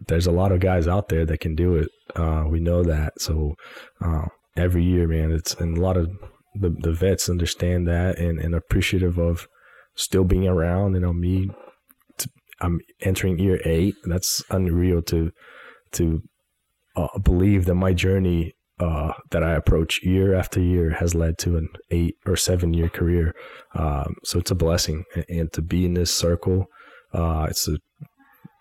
[0.00, 1.88] there's a lot of guys out there that can do it.
[2.14, 3.20] Uh, we know that.
[3.20, 3.54] So
[4.00, 6.10] uh, every year, man, it's and a lot of
[6.54, 9.48] the, the vets understand that and, and appreciative of
[9.94, 10.94] still being around.
[10.94, 11.50] You know, me,
[12.60, 13.94] I'm entering year eight.
[14.04, 15.32] That's unreal to
[15.92, 16.22] to
[16.96, 21.56] uh, believe that my journey uh, that I approach year after year has led to
[21.56, 23.34] an eight or seven year career.
[23.74, 26.66] Um, so it's a blessing, and, and, to be in this circle,
[27.14, 27.78] uh, it's a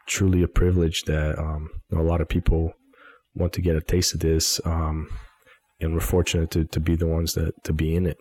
[0.06, 2.74] truly a privilege that um, a lot of people
[3.36, 5.10] want to get a taste of this, um,
[5.80, 8.18] and we're fortunate to to be the ones that to be in it.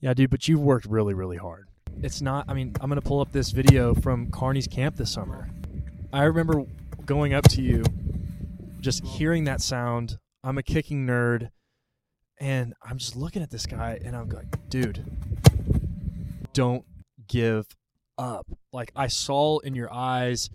[0.00, 1.68] Yeah, dude, but you've worked really, really hard.
[2.02, 2.46] It's not.
[2.48, 5.48] I mean, I'm gonna pull up this video from Carney's camp this summer.
[6.12, 6.64] I remember
[7.06, 7.84] going up to you
[8.80, 11.50] just hearing that sound, I'm a kicking nerd,
[12.38, 15.04] and I'm just looking at this guy, and I'm like, dude,
[16.52, 16.84] don't
[17.26, 17.66] give
[18.18, 18.46] up.
[18.72, 20.50] Like I saw in your eyes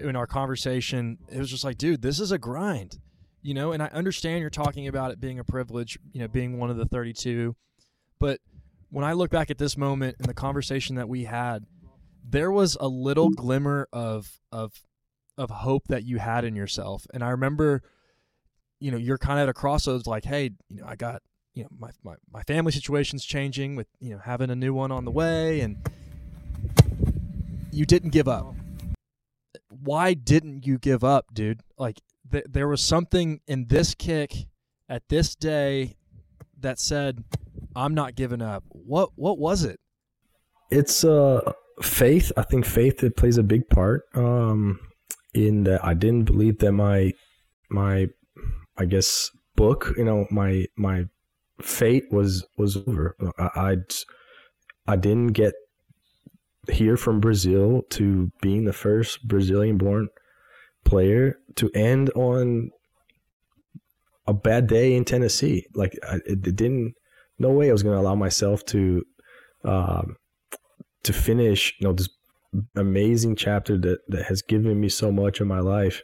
[0.00, 2.98] in our conversation, it was just like, dude, this is a grind,
[3.42, 3.72] you know.
[3.72, 6.76] And I understand you're talking about it being a privilege, you know, being one of
[6.76, 7.54] the 32,
[8.18, 8.40] but
[8.90, 11.64] when I look back at this moment and the conversation that we had,
[12.28, 14.72] there was a little glimmer of of
[15.38, 17.06] of hope that you had in yourself.
[17.14, 17.82] And I remember,
[18.78, 21.22] you know, you're kind of at a crossroads like, hey, you know, I got,
[21.54, 24.92] you know, my, my, my family situation's changing with, you know, having a new one
[24.92, 25.76] on the way and
[27.72, 28.54] you didn't give up.
[29.68, 31.60] Why didn't you give up, dude?
[31.78, 34.46] Like th- there was something in this kick
[34.88, 35.96] at this day
[36.58, 37.24] that said,
[37.74, 38.64] I'm not giving up.
[38.68, 39.80] What what was it?
[40.70, 42.32] It's uh faith.
[42.36, 44.04] I think faith it plays a big part.
[44.14, 44.80] Um
[45.34, 47.12] in that I didn't believe that my
[47.70, 48.08] my
[48.76, 51.06] I guess book, you know, my my
[51.60, 53.16] fate was was over.
[53.38, 53.94] I I'd,
[54.86, 55.54] I didn't get
[56.68, 60.08] here from Brazil to being the first Brazilian born
[60.84, 62.70] player to end on
[64.26, 65.66] a bad day in Tennessee.
[65.74, 66.94] Like I, it didn't
[67.38, 69.02] no way I was going to allow myself to
[69.64, 70.16] um,
[71.02, 72.08] to finish, you know, this
[72.76, 76.02] amazing chapter that, that has given me so much in my life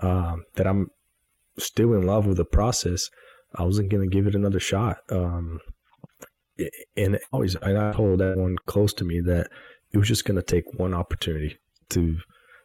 [0.00, 0.88] um, that I'm
[1.58, 3.10] still in love with the process.
[3.54, 4.98] I wasn't going to give it another shot.
[5.10, 5.60] Um,
[6.96, 9.48] and always, and I told everyone close to me that
[9.92, 11.58] it was just going to take one opportunity
[11.90, 12.18] to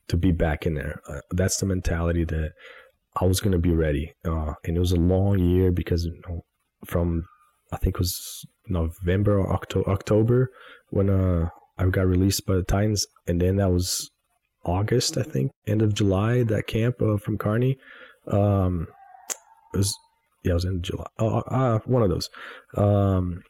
[0.10, 1.00] to be back in there.
[1.08, 2.52] Uh, that's the mentality that
[3.20, 4.14] I was going to be ready.
[4.26, 6.44] Uh, and it was a long year because you know,
[6.86, 7.26] from
[7.72, 10.50] I think it was November or October, October
[10.90, 14.10] when uh, I got released by the Titans, and then that was
[14.66, 16.44] August, I think, end of July.
[16.44, 17.78] That camp uh, from Carney,
[18.28, 18.88] um,
[19.74, 19.98] it was
[20.44, 21.06] yeah, it was in July.
[21.18, 22.30] Uh, uh, one of those.
[22.78, 23.42] Um,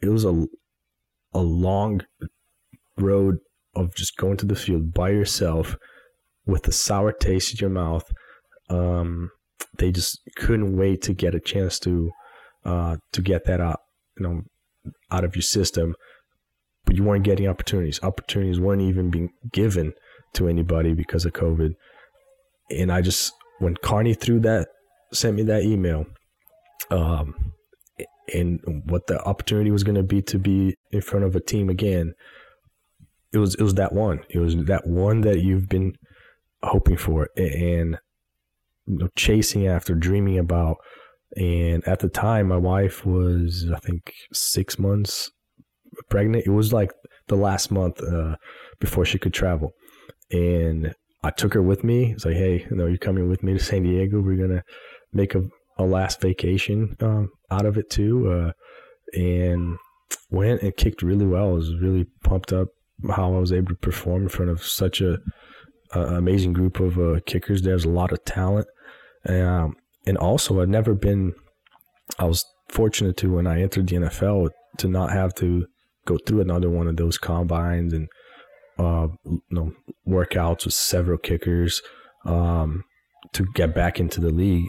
[0.00, 0.46] it was a
[1.32, 2.00] a long
[2.98, 3.38] road
[3.74, 5.76] of just going to the field by yourself
[6.46, 8.10] with the sour taste in your mouth,
[8.68, 9.30] Um,
[9.78, 12.10] they just couldn't wait to get a chance to
[12.64, 13.80] uh, to get that out,
[14.18, 14.42] you know,
[15.10, 15.94] out of your system.
[16.84, 18.02] But you weren't getting opportunities.
[18.02, 19.92] Opportunities weren't even being given
[20.34, 21.74] to anybody because of COVID.
[22.70, 24.68] And I just when Carney threw that
[25.12, 26.06] sent me that email,
[26.90, 27.52] um,
[28.34, 31.68] and what the opportunity was going to be to be in front of a team
[31.70, 32.14] again.
[33.36, 34.20] It was it was that one.
[34.30, 35.92] It was that one that you've been
[36.62, 37.98] hoping for and
[38.86, 40.78] you know, chasing after, dreaming about.
[41.36, 45.30] And at the time, my wife was I think six months
[46.08, 46.46] pregnant.
[46.46, 46.92] It was like
[47.28, 48.36] the last month uh,
[48.80, 49.72] before she could travel,
[50.30, 52.12] and I took her with me.
[52.12, 54.22] It's like, hey, you know, you're coming with me to San Diego.
[54.22, 54.62] We're gonna
[55.12, 55.42] make a,
[55.76, 58.52] a last vacation um, out of it too, uh,
[59.12, 59.76] and
[60.30, 61.50] went and kicked really well.
[61.50, 62.68] I was really pumped up
[63.10, 65.18] how I was able to perform in front of such a,
[65.92, 67.62] a amazing group of uh, kickers.
[67.62, 68.66] There's a lot of talent,
[69.28, 71.34] um, and also I've never been.
[72.18, 75.66] I was fortunate to when I entered the NFL to not have to
[76.06, 78.08] go through another one of those combines and
[78.78, 79.72] uh, you know
[80.06, 81.82] workouts with several kickers
[82.24, 82.84] um,
[83.32, 84.68] to get back into the league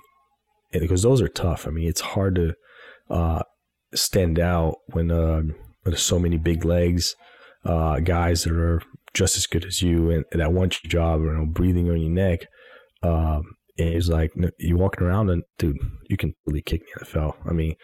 [0.71, 1.67] because those are tough.
[1.67, 2.55] I mean, it's hard to
[3.09, 3.41] uh,
[3.93, 5.41] stand out when, uh,
[5.85, 7.15] there's so many big legs,
[7.67, 8.81] uh, guys that are
[9.13, 12.11] just as good as you and that want your job, you know, breathing on your
[12.11, 12.47] neck.
[13.03, 13.43] Um,
[13.77, 15.77] and it's like you're walking around and dude,
[16.09, 17.35] you can really kick the NFL.
[17.45, 17.75] I mean,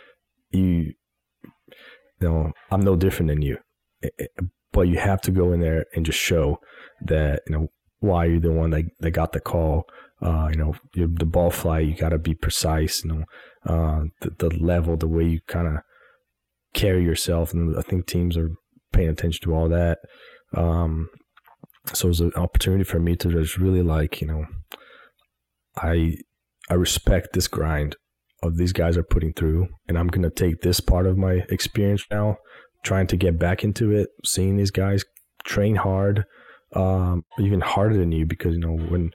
[0.52, 0.94] you,
[1.44, 1.44] you
[2.22, 3.58] know, I'm no different than you,
[4.72, 6.60] but you have to go in there and just show
[7.06, 7.68] that you know
[8.00, 9.84] why you're the one that, that got the call.
[10.22, 13.04] Uh, you know, the ball flight, you got to be precise.
[13.04, 13.24] You know,
[13.66, 15.84] uh, the, the level, the way you kind of
[16.74, 18.52] carry yourself, and I think teams are
[18.94, 20.00] paying attention to all that.
[20.56, 21.10] Um,
[21.94, 24.46] so it was an opportunity for me to just really like, you know,
[25.76, 26.16] I
[26.70, 27.96] I respect this grind
[28.42, 32.06] of these guys are putting through, and I'm gonna take this part of my experience
[32.10, 32.38] now,
[32.84, 35.04] trying to get back into it, seeing these guys
[35.44, 36.24] train hard,
[36.74, 39.12] um, even harder than you because you know when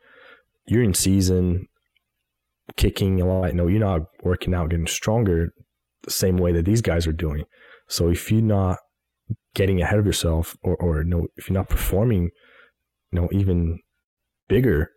[0.66, 1.66] you're in season,
[2.76, 5.50] kicking a lot, you know you're not working out, getting stronger
[6.02, 7.44] the same way that these guys are doing.
[7.88, 8.78] So if you're not
[9.54, 12.30] getting ahead of yourself, or or you know, if you're not performing,
[13.12, 13.78] you know even
[14.48, 14.90] bigger,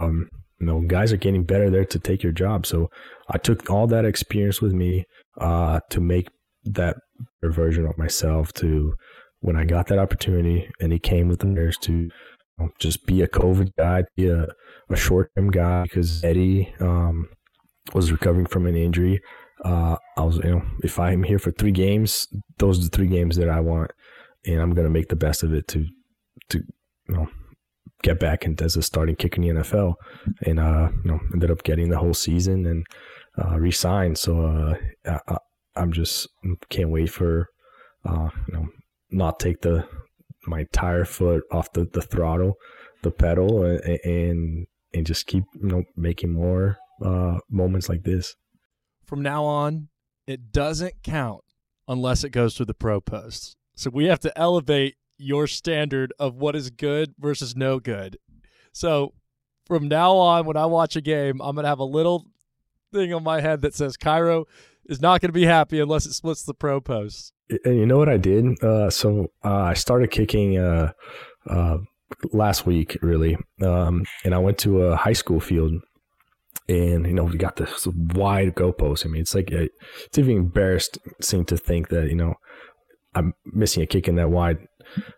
[0.00, 0.28] um,
[0.60, 2.66] you know guys are getting better there to take your job.
[2.66, 2.90] So
[3.28, 5.04] I took all that experience with me
[5.40, 6.28] uh, to make
[6.64, 6.96] that
[7.42, 8.94] version of myself to
[9.40, 12.10] when I got that opportunity and he came with the nurse to you
[12.58, 14.46] know, just be a COVID guy, be a,
[14.88, 17.28] a short term guy because Eddy um,
[17.92, 19.20] was recovering from an injury.
[19.64, 22.26] Uh, I was, you know, if I'm here for three games,
[22.58, 23.90] those are the three games that I want,
[24.44, 25.86] and I'm gonna make the best of it to,
[26.50, 26.58] to,
[27.08, 27.28] you know,
[28.02, 29.94] get back and as a starting kicker in the NFL,
[30.46, 32.84] and uh, you know, ended up getting the whole season and
[33.42, 34.18] uh, re-signed.
[34.18, 34.44] So
[35.06, 35.36] uh, I,
[35.76, 36.28] I'm just
[36.68, 37.48] can't wait for,
[38.04, 38.66] uh, you know,
[39.10, 39.86] not take the
[40.46, 42.54] my entire foot off the, the throttle,
[43.02, 48.34] the pedal, and, and and just keep you know making more uh, moments like this.
[49.12, 49.88] From now on,
[50.26, 51.44] it doesn't count
[51.86, 53.56] unless it goes through the pro posts.
[53.76, 58.16] So we have to elevate your standard of what is good versus no good.
[58.72, 59.12] So
[59.66, 62.24] from now on, when I watch a game, I'm gonna have a little
[62.90, 64.46] thing on my head that says Cairo
[64.86, 67.34] is not going to be happy unless it splits the pro posts.
[67.66, 68.64] And you know what I did?
[68.64, 70.92] Uh, so uh, I started kicking uh,
[71.46, 71.76] uh
[72.32, 75.82] last week, really, um, and I went to a high school field,
[76.68, 79.04] and you know we got this wide goalpost.
[79.04, 79.68] I mean, it's like a,
[80.04, 82.34] it's even embarrassing to think that you know
[83.14, 84.58] I'm missing a kick in that wide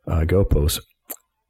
[0.06, 0.80] uh, goalpost.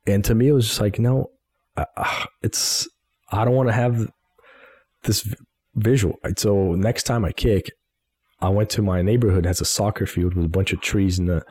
[0.07, 1.31] And to me, it was just like, no,
[1.77, 2.89] uh, it's
[3.31, 4.11] I don't want to have
[5.03, 5.35] this
[5.75, 6.19] visual.
[6.37, 7.71] So next time I kick,
[8.41, 11.27] I went to my neighborhood has a soccer field with a bunch of trees in
[11.27, 11.45] the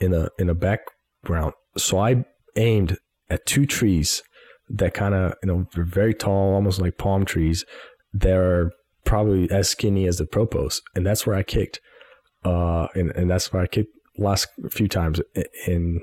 [0.00, 1.54] in a in a background.
[1.76, 2.24] So I
[2.56, 2.96] aimed
[3.28, 4.22] at two trees
[4.70, 7.64] that kind of you know they're very tall, almost like palm trees.
[8.12, 8.70] They're
[9.04, 11.80] probably as skinny as the pro post, and that's where I kicked.
[12.44, 15.20] Uh, and and that's where I kicked last few times.
[15.66, 16.00] And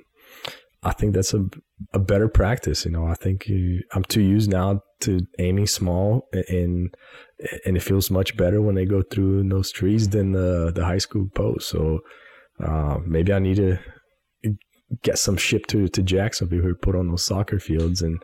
[0.83, 1.45] I think that's a
[1.93, 2.85] a better practice.
[2.85, 6.93] You know, I think you, I'm too used now to aiming small, and
[7.65, 10.97] and it feels much better when they go through those trees than the the high
[10.97, 11.69] school post.
[11.69, 11.99] So
[12.63, 13.79] uh, maybe I need to
[15.03, 18.21] get some shipped to to Jacksonville who put on those soccer fields, and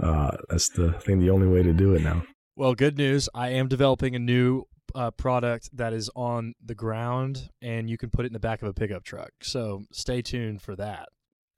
[0.00, 2.24] uh, that's the I think the only way to do it now.
[2.56, 3.28] Well, good news.
[3.34, 8.10] I am developing a new uh, product that is on the ground, and you can
[8.10, 9.30] put it in the back of a pickup truck.
[9.42, 11.08] So stay tuned for that.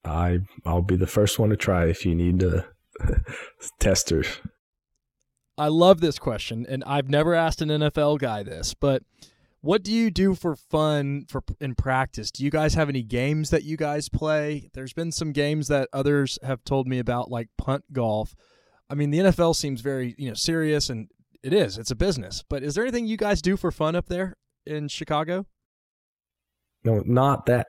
[0.05, 2.65] I I'll be the first one to try if you need to
[3.81, 4.27] testers.
[5.59, 9.03] I love this question, and I've never asked an NFL guy this, but
[9.67, 12.31] what do you do for fun for in practice?
[12.31, 14.71] Do you guys have any games that you guys play?
[14.75, 18.37] There's been some games that others have told me about, like punt golf.
[18.89, 21.09] I mean, the NFL seems very you know serious, and
[21.43, 21.79] it is.
[21.79, 22.45] It's a business.
[22.49, 25.47] But is there anything you guys do for fun up there in Chicago?
[26.85, 27.67] No, not that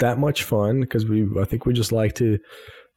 [0.00, 1.28] that much fun because we.
[1.40, 2.38] I think we just like to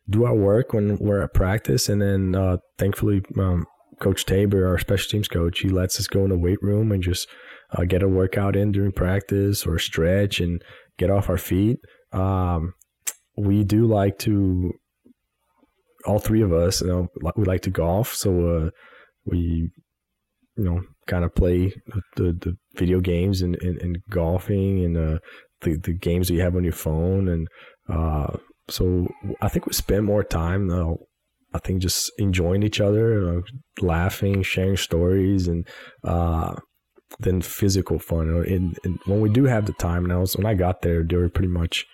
[0.09, 3.67] do our work when we're at practice, and then uh, thankfully, um,
[3.99, 7.03] Coach Tabor, our special teams coach, he lets us go in the weight room and
[7.03, 7.27] just
[7.73, 10.61] uh, get a workout in during practice or stretch and
[10.97, 11.77] get off our feet.
[12.11, 12.73] Um,
[13.37, 14.71] we do like to,
[16.05, 18.13] all three of us, you know, we like to golf.
[18.13, 18.69] So uh,
[19.25, 19.69] we,
[20.57, 21.73] you know, kind of play
[22.15, 25.19] the, the video games and, and, and golfing and uh,
[25.61, 27.27] the, the games that you have on your phone.
[27.27, 27.47] And
[27.89, 28.37] uh,
[28.69, 29.07] so
[29.41, 30.69] I think we spend more time,
[31.53, 33.41] I think just enjoying each other, uh,
[33.81, 35.67] laughing, sharing stories, and
[37.19, 38.29] then physical fun.
[38.29, 41.29] And, and, when we do have the time now, when I got there, they were
[41.29, 41.85] pretty much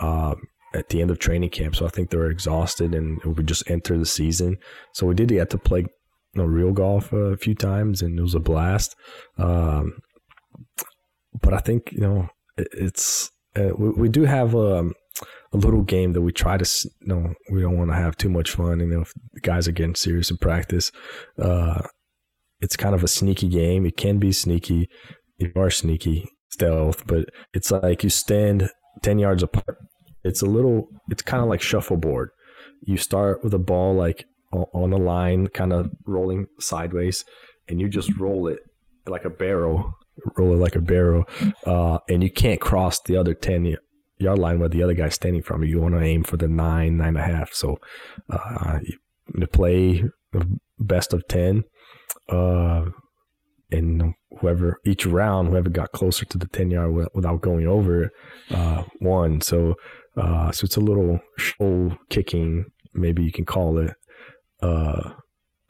[0.00, 0.34] uh,
[0.74, 3.70] at the end of training camp, so I think they were exhausted, and we just
[3.70, 4.58] enter the season.
[4.92, 5.88] So we did get to play you
[6.34, 8.96] know, real golf a few times, and it was a blast.
[9.38, 9.98] Um,
[11.40, 14.94] but I think you know it, it's uh, we, we do have um,
[15.52, 18.28] a little game that we try to you know we don't want to have too
[18.28, 20.90] much fun you know if the guys are getting serious in practice
[21.38, 21.82] uh,
[22.60, 24.88] it's kind of a sneaky game it can be sneaky
[25.38, 28.70] you are sneaky stealth but it's like you stand
[29.02, 29.78] 10 yards apart
[30.22, 32.30] it's a little it's kind of like shuffleboard
[32.82, 37.24] you start with a ball like on a line kind of rolling sideways
[37.68, 38.60] and you just roll it
[39.06, 39.92] like a barrel
[40.36, 41.24] roll it like a barrel
[41.66, 43.76] uh, and you can't cross the other 10
[44.18, 45.70] yard line where the other guy's standing from you.
[45.70, 47.52] You want to aim for the nine, nine and a half.
[47.52, 47.78] So
[48.30, 48.78] uh,
[49.38, 50.04] to play
[50.78, 51.64] best of 10,
[52.28, 52.86] uh,
[53.70, 58.10] and whoever each round, whoever got closer to the 10 yard without going over,
[58.50, 59.40] uh, won.
[59.40, 59.74] So,
[60.16, 63.94] uh, so it's a little show kicking, maybe you can call it.
[64.62, 65.10] Uh,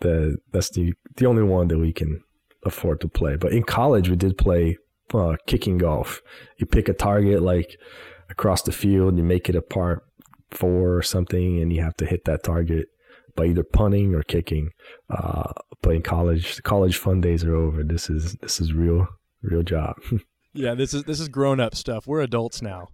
[0.01, 2.21] the, that's the, the only one that we can
[2.65, 3.37] afford to play.
[3.37, 4.77] But in college, we did play
[5.13, 6.21] uh, kicking golf.
[6.59, 7.77] You pick a target like
[8.31, 10.03] across the field, you make it a part
[10.51, 12.87] four or something, and you have to hit that target
[13.35, 14.71] by either punting or kicking.
[15.11, 17.83] Uh, but in college, the college fun days are over.
[17.83, 19.07] This is this is real
[19.43, 19.97] real job.
[20.55, 22.07] yeah, this is this is grown up stuff.
[22.07, 22.89] We're adults now.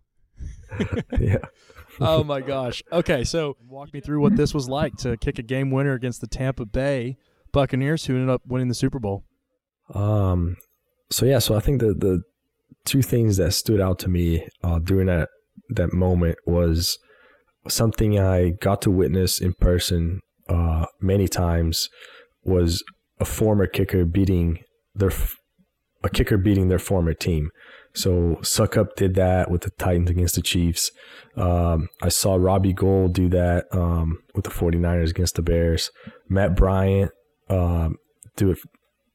[1.19, 1.39] yeah.
[2.01, 2.83] oh my gosh.
[2.93, 6.21] Okay, so walk me through what this was like to kick a game winner against
[6.21, 7.17] the Tampa Bay
[7.53, 9.25] Buccaneers, who ended up winning the Super Bowl.
[9.95, 10.57] Um.
[11.11, 12.23] So yeah, so I think the the
[12.85, 15.29] two things that stood out to me uh, during that
[15.71, 16.99] that moment was
[17.69, 20.21] something I got to witness in person
[20.51, 21.89] uh, many times
[22.43, 22.85] was
[23.19, 24.59] a former kicker beating
[24.95, 25.13] their
[26.03, 27.51] a kicker beating their former team.
[27.95, 30.91] So Succop did that with the Titans against the Chiefs.
[31.37, 35.91] Um, I saw Robbie Gould do that um, with the 49ers against the Bears.
[36.29, 37.11] Matt Bryant
[37.49, 37.97] um,
[38.37, 38.59] do it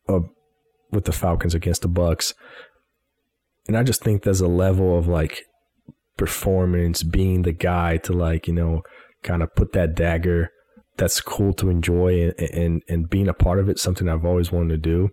[0.10, 0.20] uh,
[0.92, 2.34] with the Falcons against the Bucks
[3.68, 5.46] and I just think there's a level of like
[6.18, 8.84] performance, being the guy to like you know
[9.24, 10.52] kind of put that dagger.
[10.98, 13.80] That's cool to enjoy and, and and being a part of it.
[13.80, 15.10] Something I've always wanted to do.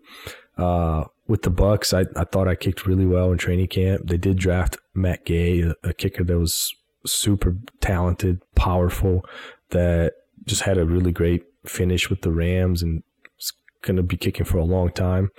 [0.57, 4.03] Uh, with the Bucks, I, I thought I kicked really well in training camp.
[4.07, 6.74] They did draft Matt Gay, a, a kicker that was
[7.07, 9.24] super talented, powerful,
[9.70, 10.12] that
[10.45, 13.03] just had a really great finish with the Rams and
[13.39, 13.53] is
[13.83, 15.30] going to be kicking for a long time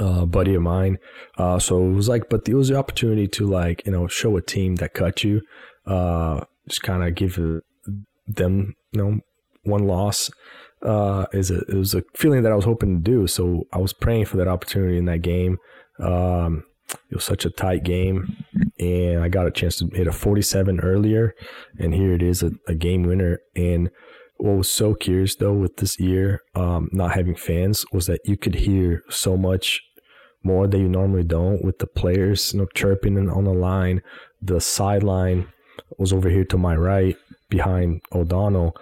[0.00, 0.98] uh, buddy of mine.
[1.38, 4.36] Uh, so it was like, but it was the opportunity to like, you know, show
[4.36, 5.40] a team that cut you,
[5.86, 7.36] uh, just kind of give
[8.26, 9.20] them, you know,
[9.66, 10.30] one loss.
[10.82, 13.26] Uh, is a, it was a feeling that I was hoping to do.
[13.26, 15.58] So I was praying for that opportunity in that game.
[15.98, 16.64] Um,
[17.10, 18.36] it was such a tight game,
[18.78, 21.34] and I got a chance to hit a 47 earlier,
[21.78, 23.40] and here it is, a, a game winner.
[23.56, 23.90] And
[24.36, 28.36] what was so curious though with this year, um, not having fans, was that you
[28.36, 29.82] could hear so much
[30.42, 34.02] more that you normally don't with the players, you know, chirping on the line.
[34.40, 35.48] The sideline
[35.98, 37.16] was over here to my right,
[37.48, 38.76] behind O'Donnell,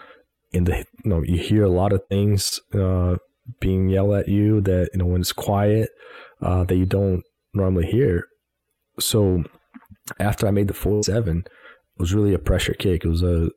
[0.55, 3.17] and the you know you hear a lot of things uh,
[3.61, 5.91] being yelled at you that you know when it's quiet
[6.41, 8.27] uh, that you don't normally hear.
[9.01, 9.45] So
[10.19, 13.05] after I made the four seven, it was really a pressure kick.
[13.05, 13.51] It was a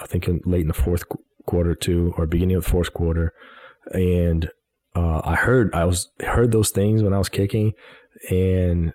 [0.00, 1.04] I think in, late in the fourth
[1.46, 3.32] quarter two or beginning of the fourth quarter,
[3.92, 4.48] and
[4.94, 7.72] uh, I heard I was heard those things when I was kicking,
[8.30, 8.92] and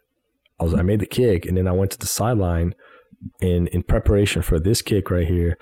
[0.60, 2.74] I was I made the kick, and then I went to the sideline,
[3.41, 5.57] and in preparation for this kick right here,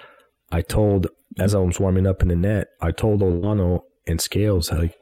[0.51, 1.07] I told
[1.39, 4.95] as I was warming up in the net, I told Olano and Scales like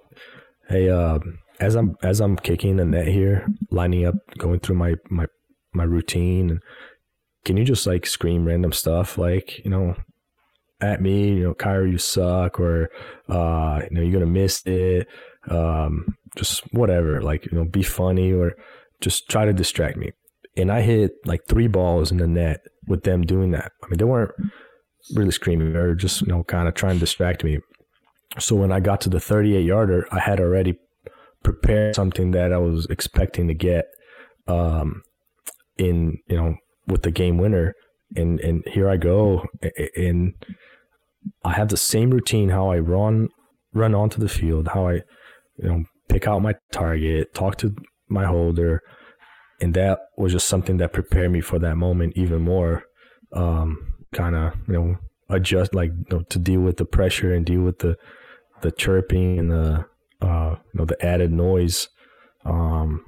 [0.67, 1.19] Hey, uh,
[1.59, 5.27] as I'm as I'm kicking the net here, lining up, going through my my
[5.73, 6.59] my routine,
[7.43, 9.95] can you just like scream random stuff like you know
[10.81, 12.89] at me, you know, Cairo, you suck, or
[13.29, 15.07] uh, you know, you're gonna miss it,
[15.49, 18.53] um, just whatever, like you know, be funny or
[19.01, 20.11] just try to distract me.
[20.57, 23.71] And I hit like three balls in the net with them doing that.
[23.83, 24.31] I mean, they weren't
[25.13, 27.59] really screaming or just you know, kind of trying to distract me.
[28.39, 30.75] So when I got to the 38 yarder, I had already
[31.43, 33.85] prepared something that I was expecting to get
[34.47, 35.03] um,
[35.77, 36.55] in you know
[36.87, 37.73] with the game winner,
[38.15, 39.45] and and here I go,
[39.95, 40.33] and
[41.43, 43.29] I have the same routine how I run
[43.73, 44.93] run onto the field, how I
[45.57, 47.75] you know pick out my target, talk to
[48.09, 48.81] my holder,
[49.61, 52.83] and that was just something that prepared me for that moment even more.
[53.33, 54.97] Um, kind of you know
[55.29, 57.97] adjust like you know, to deal with the pressure and deal with the
[58.61, 59.85] the chirping and the
[60.21, 61.89] uh, you know the added noise
[62.45, 63.03] um,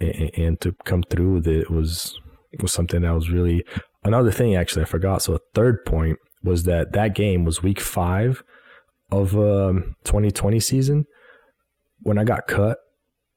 [0.00, 2.20] and, and, to come through with it was
[2.60, 3.64] was something that was really
[4.04, 5.22] another thing actually I forgot.
[5.22, 8.42] So a third point was that that game was week 5
[9.10, 11.06] of um 2020 season.
[12.02, 12.78] When I got cut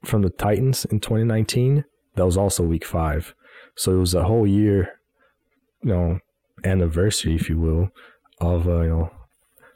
[0.03, 3.33] from the Titans in 2019 that was also week 5
[3.75, 4.99] so it was a whole year
[5.81, 6.19] you know
[6.63, 7.89] anniversary if you will
[8.39, 9.11] of uh, you know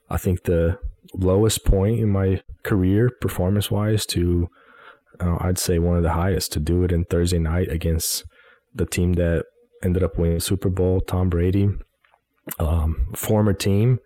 [0.09, 0.79] I think the
[1.13, 4.49] lowest point in my career performance wise to
[5.19, 8.23] uh, I'd say one of the highest to do it in Thursday night against
[8.73, 9.45] the team that
[9.83, 11.69] ended up winning Super Bowl, Tom Brady,
[12.59, 13.99] um, former team.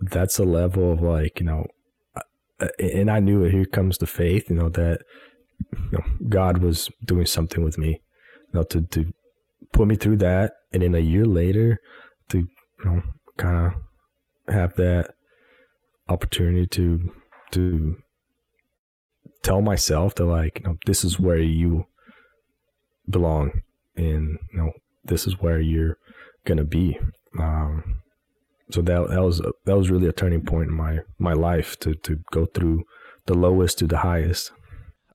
[0.00, 1.66] That's a level of like you know,
[2.60, 3.52] uh, and I knew it.
[3.52, 5.02] Here comes the faith, you know that
[5.72, 8.00] you know, God was doing something with me,
[8.52, 9.12] you know, to to
[9.72, 11.80] put me through that, and then a year later,
[12.28, 13.02] to you know,
[13.36, 15.14] kind of have that
[16.08, 17.12] opportunity to
[17.52, 17.96] to
[19.42, 21.86] tell myself that like you know, this is where you
[23.08, 23.50] belong
[23.96, 24.72] and you know
[25.04, 25.98] this is where you're
[26.44, 26.98] gonna be.
[27.38, 28.02] Um,
[28.70, 31.94] so that that was that was really a turning point in my my life to
[31.94, 32.84] to go through
[33.26, 34.52] the lowest to the highest.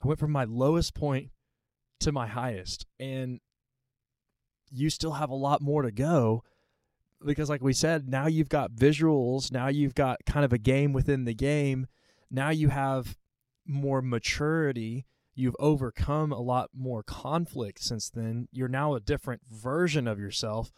[0.03, 1.29] I went from my lowest point
[1.99, 3.39] to my highest and
[4.69, 6.43] you still have a lot more to go
[7.25, 10.93] because like we said now you've got visuals now you've got kind of a game
[10.93, 11.87] within the game
[12.29, 13.17] now you have
[13.65, 15.05] more maturity
[15.35, 20.71] you've overcome a lot more conflict since then you're now a different version of yourself.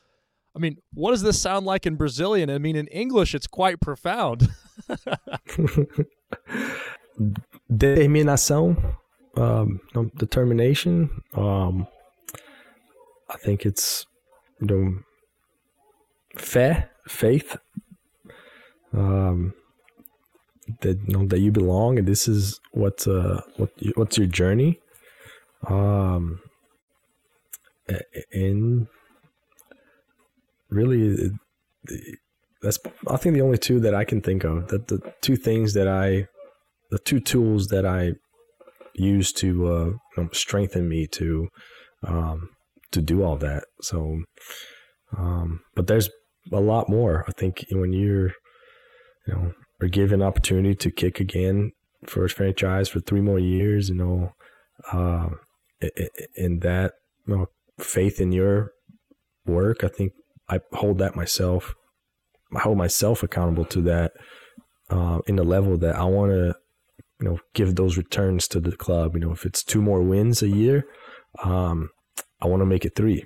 [0.55, 2.49] I mean what does this sound like in brazilian?
[2.49, 4.49] I mean in english it's quite profound.
[7.71, 8.97] Determinação
[9.35, 9.79] um,
[10.15, 11.87] determination um,
[13.29, 14.05] i think it's
[14.59, 14.99] you know
[16.37, 17.57] fé, faith,
[18.93, 19.53] um,
[20.81, 24.79] that you know that you belong, and this is what uh, what what's your journey,
[25.67, 26.39] um,
[28.31, 28.87] and
[30.69, 31.31] really,
[32.61, 34.67] that's I think the only two that I can think of.
[34.67, 36.27] That the two things that I,
[36.91, 38.13] the two tools that I
[38.93, 41.47] use to uh, strengthen me to
[42.05, 42.49] um,
[42.91, 43.63] to do all that.
[43.81, 44.21] So,
[45.17, 46.09] um, but there's
[46.51, 47.25] a lot more.
[47.27, 48.31] I think when you're,
[49.27, 51.71] you know, are given opportunity to kick again
[52.05, 54.33] for his franchise for three more years, you know,
[54.91, 55.29] uh,
[56.35, 56.93] in that
[57.25, 57.45] you know,
[57.79, 58.71] faith in your
[59.45, 60.13] work, I think
[60.49, 61.75] I hold that myself.
[62.55, 64.13] I hold myself accountable to that
[64.89, 66.55] uh, in the level that I want to,
[67.21, 69.13] you know, give those returns to the club.
[69.13, 70.85] You know, if it's two more wins a year,
[71.43, 71.89] um,
[72.41, 73.25] I want to make it three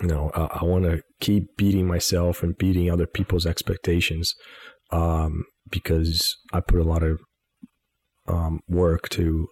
[0.00, 4.34] you know, uh, I want to keep beating myself and beating other people's expectations
[4.92, 7.20] um, because I put a lot of
[8.28, 9.48] um, work to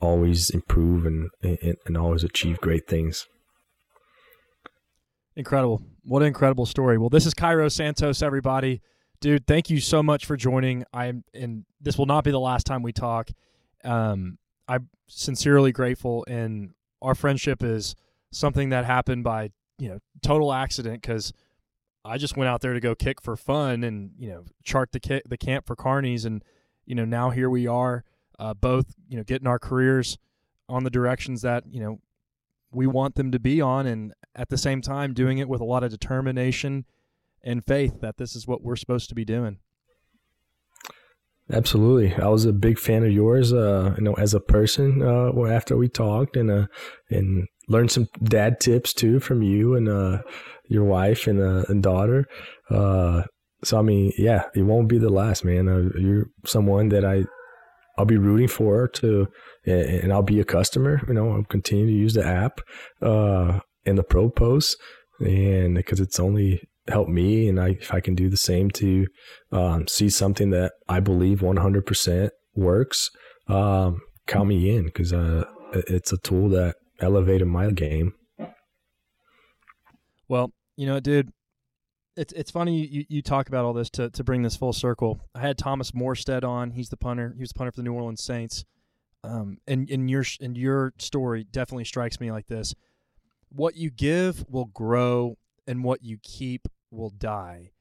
[0.00, 3.26] always improve and, and, and always achieve great things.
[5.36, 5.82] Incredible.
[6.04, 6.98] What an incredible story.
[6.98, 8.80] Well, this is Cairo Santos, everybody.
[9.20, 10.84] Dude, thank you so much for joining.
[10.92, 13.30] I'm and this will not be the last time we talk.
[13.84, 16.70] Um, I'm sincerely grateful and
[17.00, 17.94] our friendship is
[18.32, 19.50] something that happened by
[19.82, 21.32] you know total accident because
[22.04, 25.00] I just went out there to go kick for fun and you know chart the
[25.00, 26.44] ki- the camp for carnies and
[26.86, 28.04] you know now here we are
[28.38, 30.18] uh, both you know getting our careers
[30.68, 32.00] on the directions that you know
[32.70, 35.64] we want them to be on and at the same time doing it with a
[35.64, 36.84] lot of determination
[37.42, 39.58] and faith that this is what we're supposed to be doing.
[41.52, 43.52] Absolutely, I was a big fan of yours.
[43.52, 46.66] Uh, you know, as a person, uh, after we talked, and uh,
[47.10, 50.22] and learned some dad tips too from you and uh,
[50.68, 52.26] your wife and, uh, and daughter.
[52.70, 53.24] Uh,
[53.62, 55.68] so I mean, yeah, it won't be the last, man.
[55.68, 57.24] Uh, you're someone that I
[57.98, 59.28] I'll be rooting for to,
[59.66, 61.02] and I'll be a customer.
[61.06, 62.60] You know, I'll continue to use the app
[63.02, 64.76] uh, and the pro posts,
[65.20, 69.06] and because it's only helped me, and I if I can do the same to
[69.50, 73.10] um, see something that I believe 100% works,
[73.48, 78.12] um, count me in because uh, it's a tool that elevated my game.
[80.28, 81.32] Well, you know, dude,
[82.16, 85.20] it's it's funny you, you talk about all this to, to bring this full circle.
[85.34, 86.72] I had Thomas Morstead on.
[86.72, 87.32] He's the punter.
[87.36, 88.64] He was the punter for the New Orleans Saints.
[89.24, 92.74] Um, and your and your story definitely strikes me like this:
[93.50, 97.72] what you give will grow, and what you keep will die.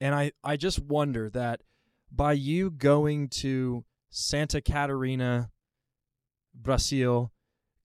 [0.00, 1.62] And I I just wonder that
[2.12, 5.50] by you going to Santa Catarina,
[6.54, 7.32] Brazil,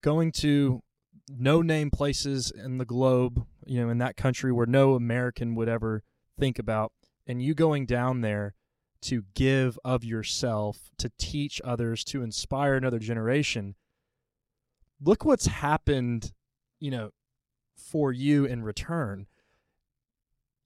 [0.01, 0.82] going to
[1.30, 5.69] no name places in the globe, you know, in that country where no American would
[5.69, 6.03] ever
[6.39, 6.91] think about,
[7.28, 8.53] and you going down there
[9.01, 13.76] to give of yourself, to teach others, to inspire another generation.
[14.99, 16.34] Look what's happened,
[16.80, 17.11] you know,
[17.76, 19.28] for you in return.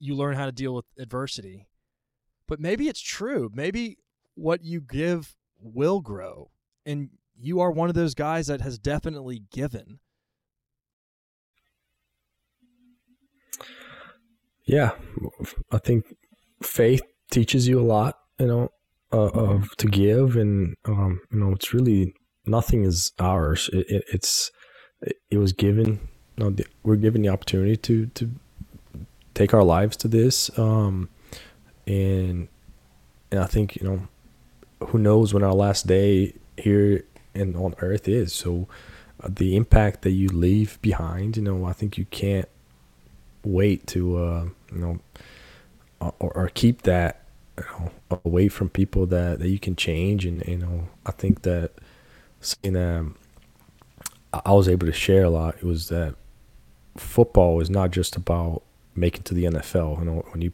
[0.00, 1.68] You learn how to deal with adversity.
[2.48, 3.50] But maybe it's true.
[3.54, 3.98] Maybe
[4.34, 6.50] what you give will grow.
[6.84, 10.00] And you are one of those guys that has definitely given.
[14.64, 14.90] Yeah,
[15.70, 16.16] I think
[16.62, 18.68] faith teaches you a lot, you know,
[19.12, 22.14] uh, of to give, and um, you know, it's really
[22.46, 23.68] nothing is ours.
[23.72, 24.50] It, it, it's
[25.30, 26.08] it was given.
[26.36, 28.30] You know, we're given the opportunity to to
[29.34, 31.08] take our lives to this, um,
[31.86, 32.48] and
[33.30, 34.08] and I think you know,
[34.88, 37.04] who knows when our last day here
[37.34, 38.32] and on earth is.
[38.32, 38.68] So,
[39.22, 42.48] uh, the impact that you leave behind, you know, I think you can't
[43.44, 45.00] wait to uh, you know
[46.00, 47.24] or, or keep that
[47.58, 47.90] you know,
[48.24, 51.72] away from people that, that you can change and you know I think that
[52.40, 53.12] something that
[54.32, 56.14] I was able to share a lot it was that
[56.96, 58.62] football is not just about
[58.94, 60.52] making to the NFL you know when you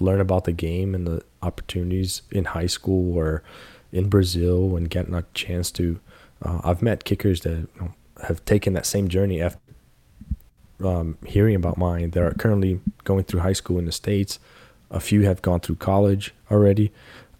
[0.00, 3.42] learn about the game and the opportunities in high school or
[3.92, 6.00] in Brazil and getting a chance to
[6.42, 7.92] uh, I've met kickers that you know,
[8.26, 9.60] have taken that same journey after
[10.82, 14.38] um, hearing about mine that are currently going through high school in the states.
[14.90, 16.92] A few have gone through college already,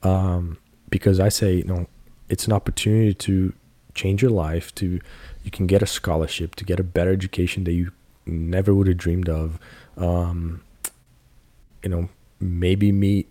[0.02, 1.86] um, because I say you know
[2.28, 3.52] it's an opportunity to
[3.94, 4.74] change your life.
[4.76, 5.00] To
[5.42, 7.92] you can get a scholarship to get a better education that you
[8.24, 9.58] never would have dreamed of.
[9.96, 10.62] Um,
[11.82, 12.08] you know,
[12.40, 13.28] maybe meet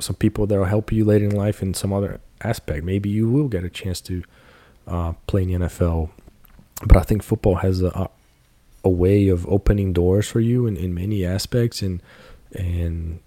[0.00, 2.84] some people that will help you later in life in some other aspect.
[2.84, 4.22] Maybe you will get a chance to
[4.86, 6.10] uh, play in the NFL.
[6.86, 8.10] But I think football has a,
[8.84, 12.02] a way of opening doors for you in, in many aspects and
[12.54, 13.20] and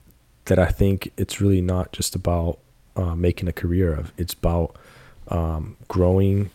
[0.46, 2.60] that I think it's really not just about
[2.96, 4.76] uh, making a career of it's about
[5.30, 6.52] um, growing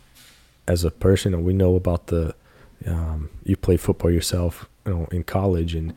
[0.68, 2.34] as a person and we know about the
[2.86, 5.94] um, you play football yourself you know in college and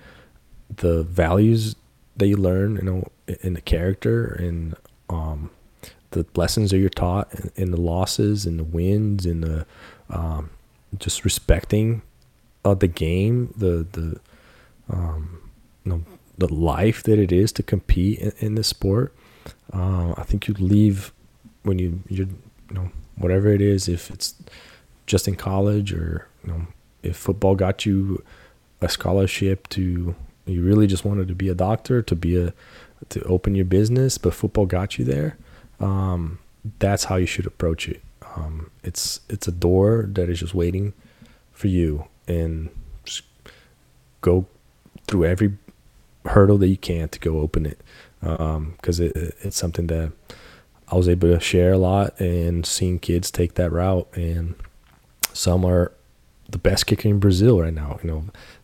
[0.76, 1.76] the values
[2.18, 3.08] that you learn you know
[3.42, 4.76] in the character and
[5.10, 5.50] um,
[6.12, 9.66] the lessons that you're taught and the losses and the wins and the
[10.10, 10.50] um,
[10.98, 12.02] just respecting
[12.66, 14.20] uh, the game, the the
[14.90, 15.52] um,
[15.84, 16.04] you know,
[16.38, 19.14] the life that it is to compete in, in this sport.
[19.74, 21.12] Uh, I think you leave
[21.64, 22.28] when you you
[22.72, 24.36] know whatever it is, if it's
[25.06, 26.68] just in college or you know
[27.02, 28.24] if football got you
[28.84, 30.16] a scholarship to
[30.46, 32.54] you really just wanted to be a doctor to be a
[33.10, 35.38] to open your business, but football got you there.
[35.80, 36.40] Um,
[36.80, 38.02] that's how you should approach it.
[38.36, 40.94] Um, it's it's a door that is just waiting
[41.52, 42.70] for you and
[44.22, 44.46] go
[45.08, 45.58] through every
[46.26, 47.82] hurdle that you can to go open it
[48.22, 50.14] because um, it, it's something that
[50.88, 54.56] I was able to share a lot and seeing kids take that route and
[55.34, 55.92] some are
[56.48, 58.24] the best kicker in Brazil right now you know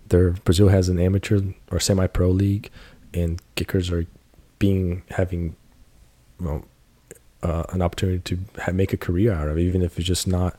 [0.09, 1.41] there Brazil has an amateur
[1.71, 2.69] or semi pro league
[3.13, 4.05] and kickers are
[4.59, 5.55] being having
[6.39, 6.63] know,
[7.43, 10.57] uh, an opportunity to make a career out of it, even if it's just not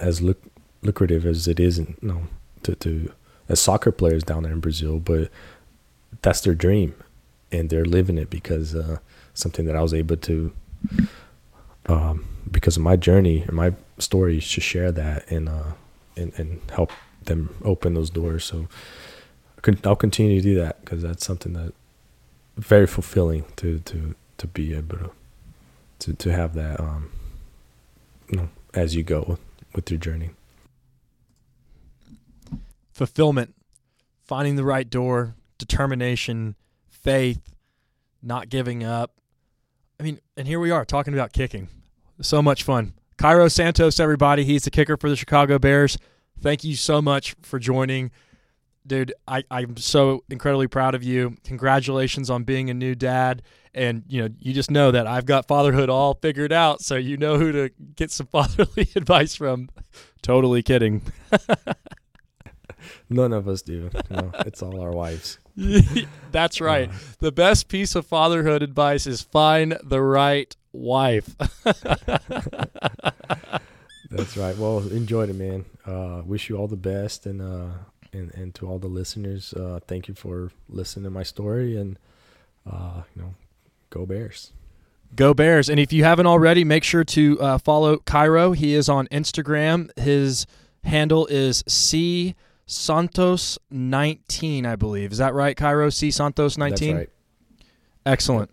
[0.00, 0.40] as look
[0.82, 2.22] lucrative as it is, you know,
[2.62, 3.12] to, to
[3.48, 5.30] as soccer players down there in Brazil, but
[6.22, 6.94] that's their dream,
[7.52, 8.98] and they're living it because uh,
[9.34, 10.52] something that I was able to,
[11.86, 15.72] um, because of my journey and my story, to share that and uh,
[16.16, 16.90] and and help
[17.26, 18.44] them open those doors.
[18.44, 18.68] So
[19.84, 21.72] I'll continue to do that because that's something that
[22.56, 25.10] very fulfilling to to to be able to
[25.98, 27.10] to, to have that um
[28.30, 29.38] you know as you go
[29.74, 30.30] with your journey
[32.96, 33.54] fulfillment,
[34.24, 36.56] finding the right door, determination,
[36.88, 37.54] faith,
[38.22, 39.12] not giving up.
[40.00, 41.68] I mean, and here we are talking about kicking.
[42.22, 42.94] so much fun.
[43.18, 44.44] Cairo Santos, everybody.
[44.44, 45.98] He's the kicker for the Chicago Bears.
[46.40, 48.10] Thank you so much for joining.
[48.86, 51.36] Dude, I, I'm so incredibly proud of you.
[51.44, 53.42] Congratulations on being a new dad.
[53.74, 57.16] And, you know, you just know that I've got fatherhood all figured out, so you
[57.16, 59.68] know who to get some fatherly advice from.
[60.22, 61.02] Totally kidding.
[63.10, 63.90] None of us do.
[64.10, 65.38] No, it's all our wives.
[66.32, 66.90] That's right.
[67.18, 71.34] The best piece of fatherhood advice is find the right wife.
[74.10, 74.56] That's right.
[74.56, 75.64] Well, enjoyed it, man.
[75.84, 77.68] Uh, wish you all the best, and uh,
[78.12, 81.98] and and to all the listeners, uh, thank you for listening to my story, and
[82.70, 83.34] uh, you know,
[83.90, 84.52] go Bears.
[85.14, 85.68] Go Bears!
[85.68, 88.52] And if you haven't already, make sure to uh, follow Cairo.
[88.52, 89.96] He is on Instagram.
[89.98, 90.46] His
[90.84, 92.34] handle is c
[92.66, 95.12] santos nineteen, I believe.
[95.12, 95.90] Is that right, Cairo?
[95.90, 96.96] C santos nineteen.
[96.96, 97.10] Right.
[98.04, 98.50] Excellent.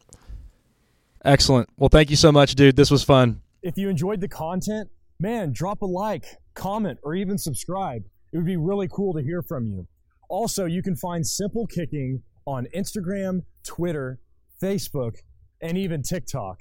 [1.25, 1.69] Excellent.
[1.77, 2.75] Well, thank you so much, dude.
[2.75, 3.41] This was fun.
[3.61, 4.89] If you enjoyed the content,
[5.23, 8.03] man, drop a like, comment, or even subscribe.
[8.33, 9.87] It would be really cool to hear from you.
[10.29, 14.19] Also, you can find Simple Kicking on Instagram, Twitter,
[14.61, 15.15] Facebook,
[15.61, 16.59] and even TikTok.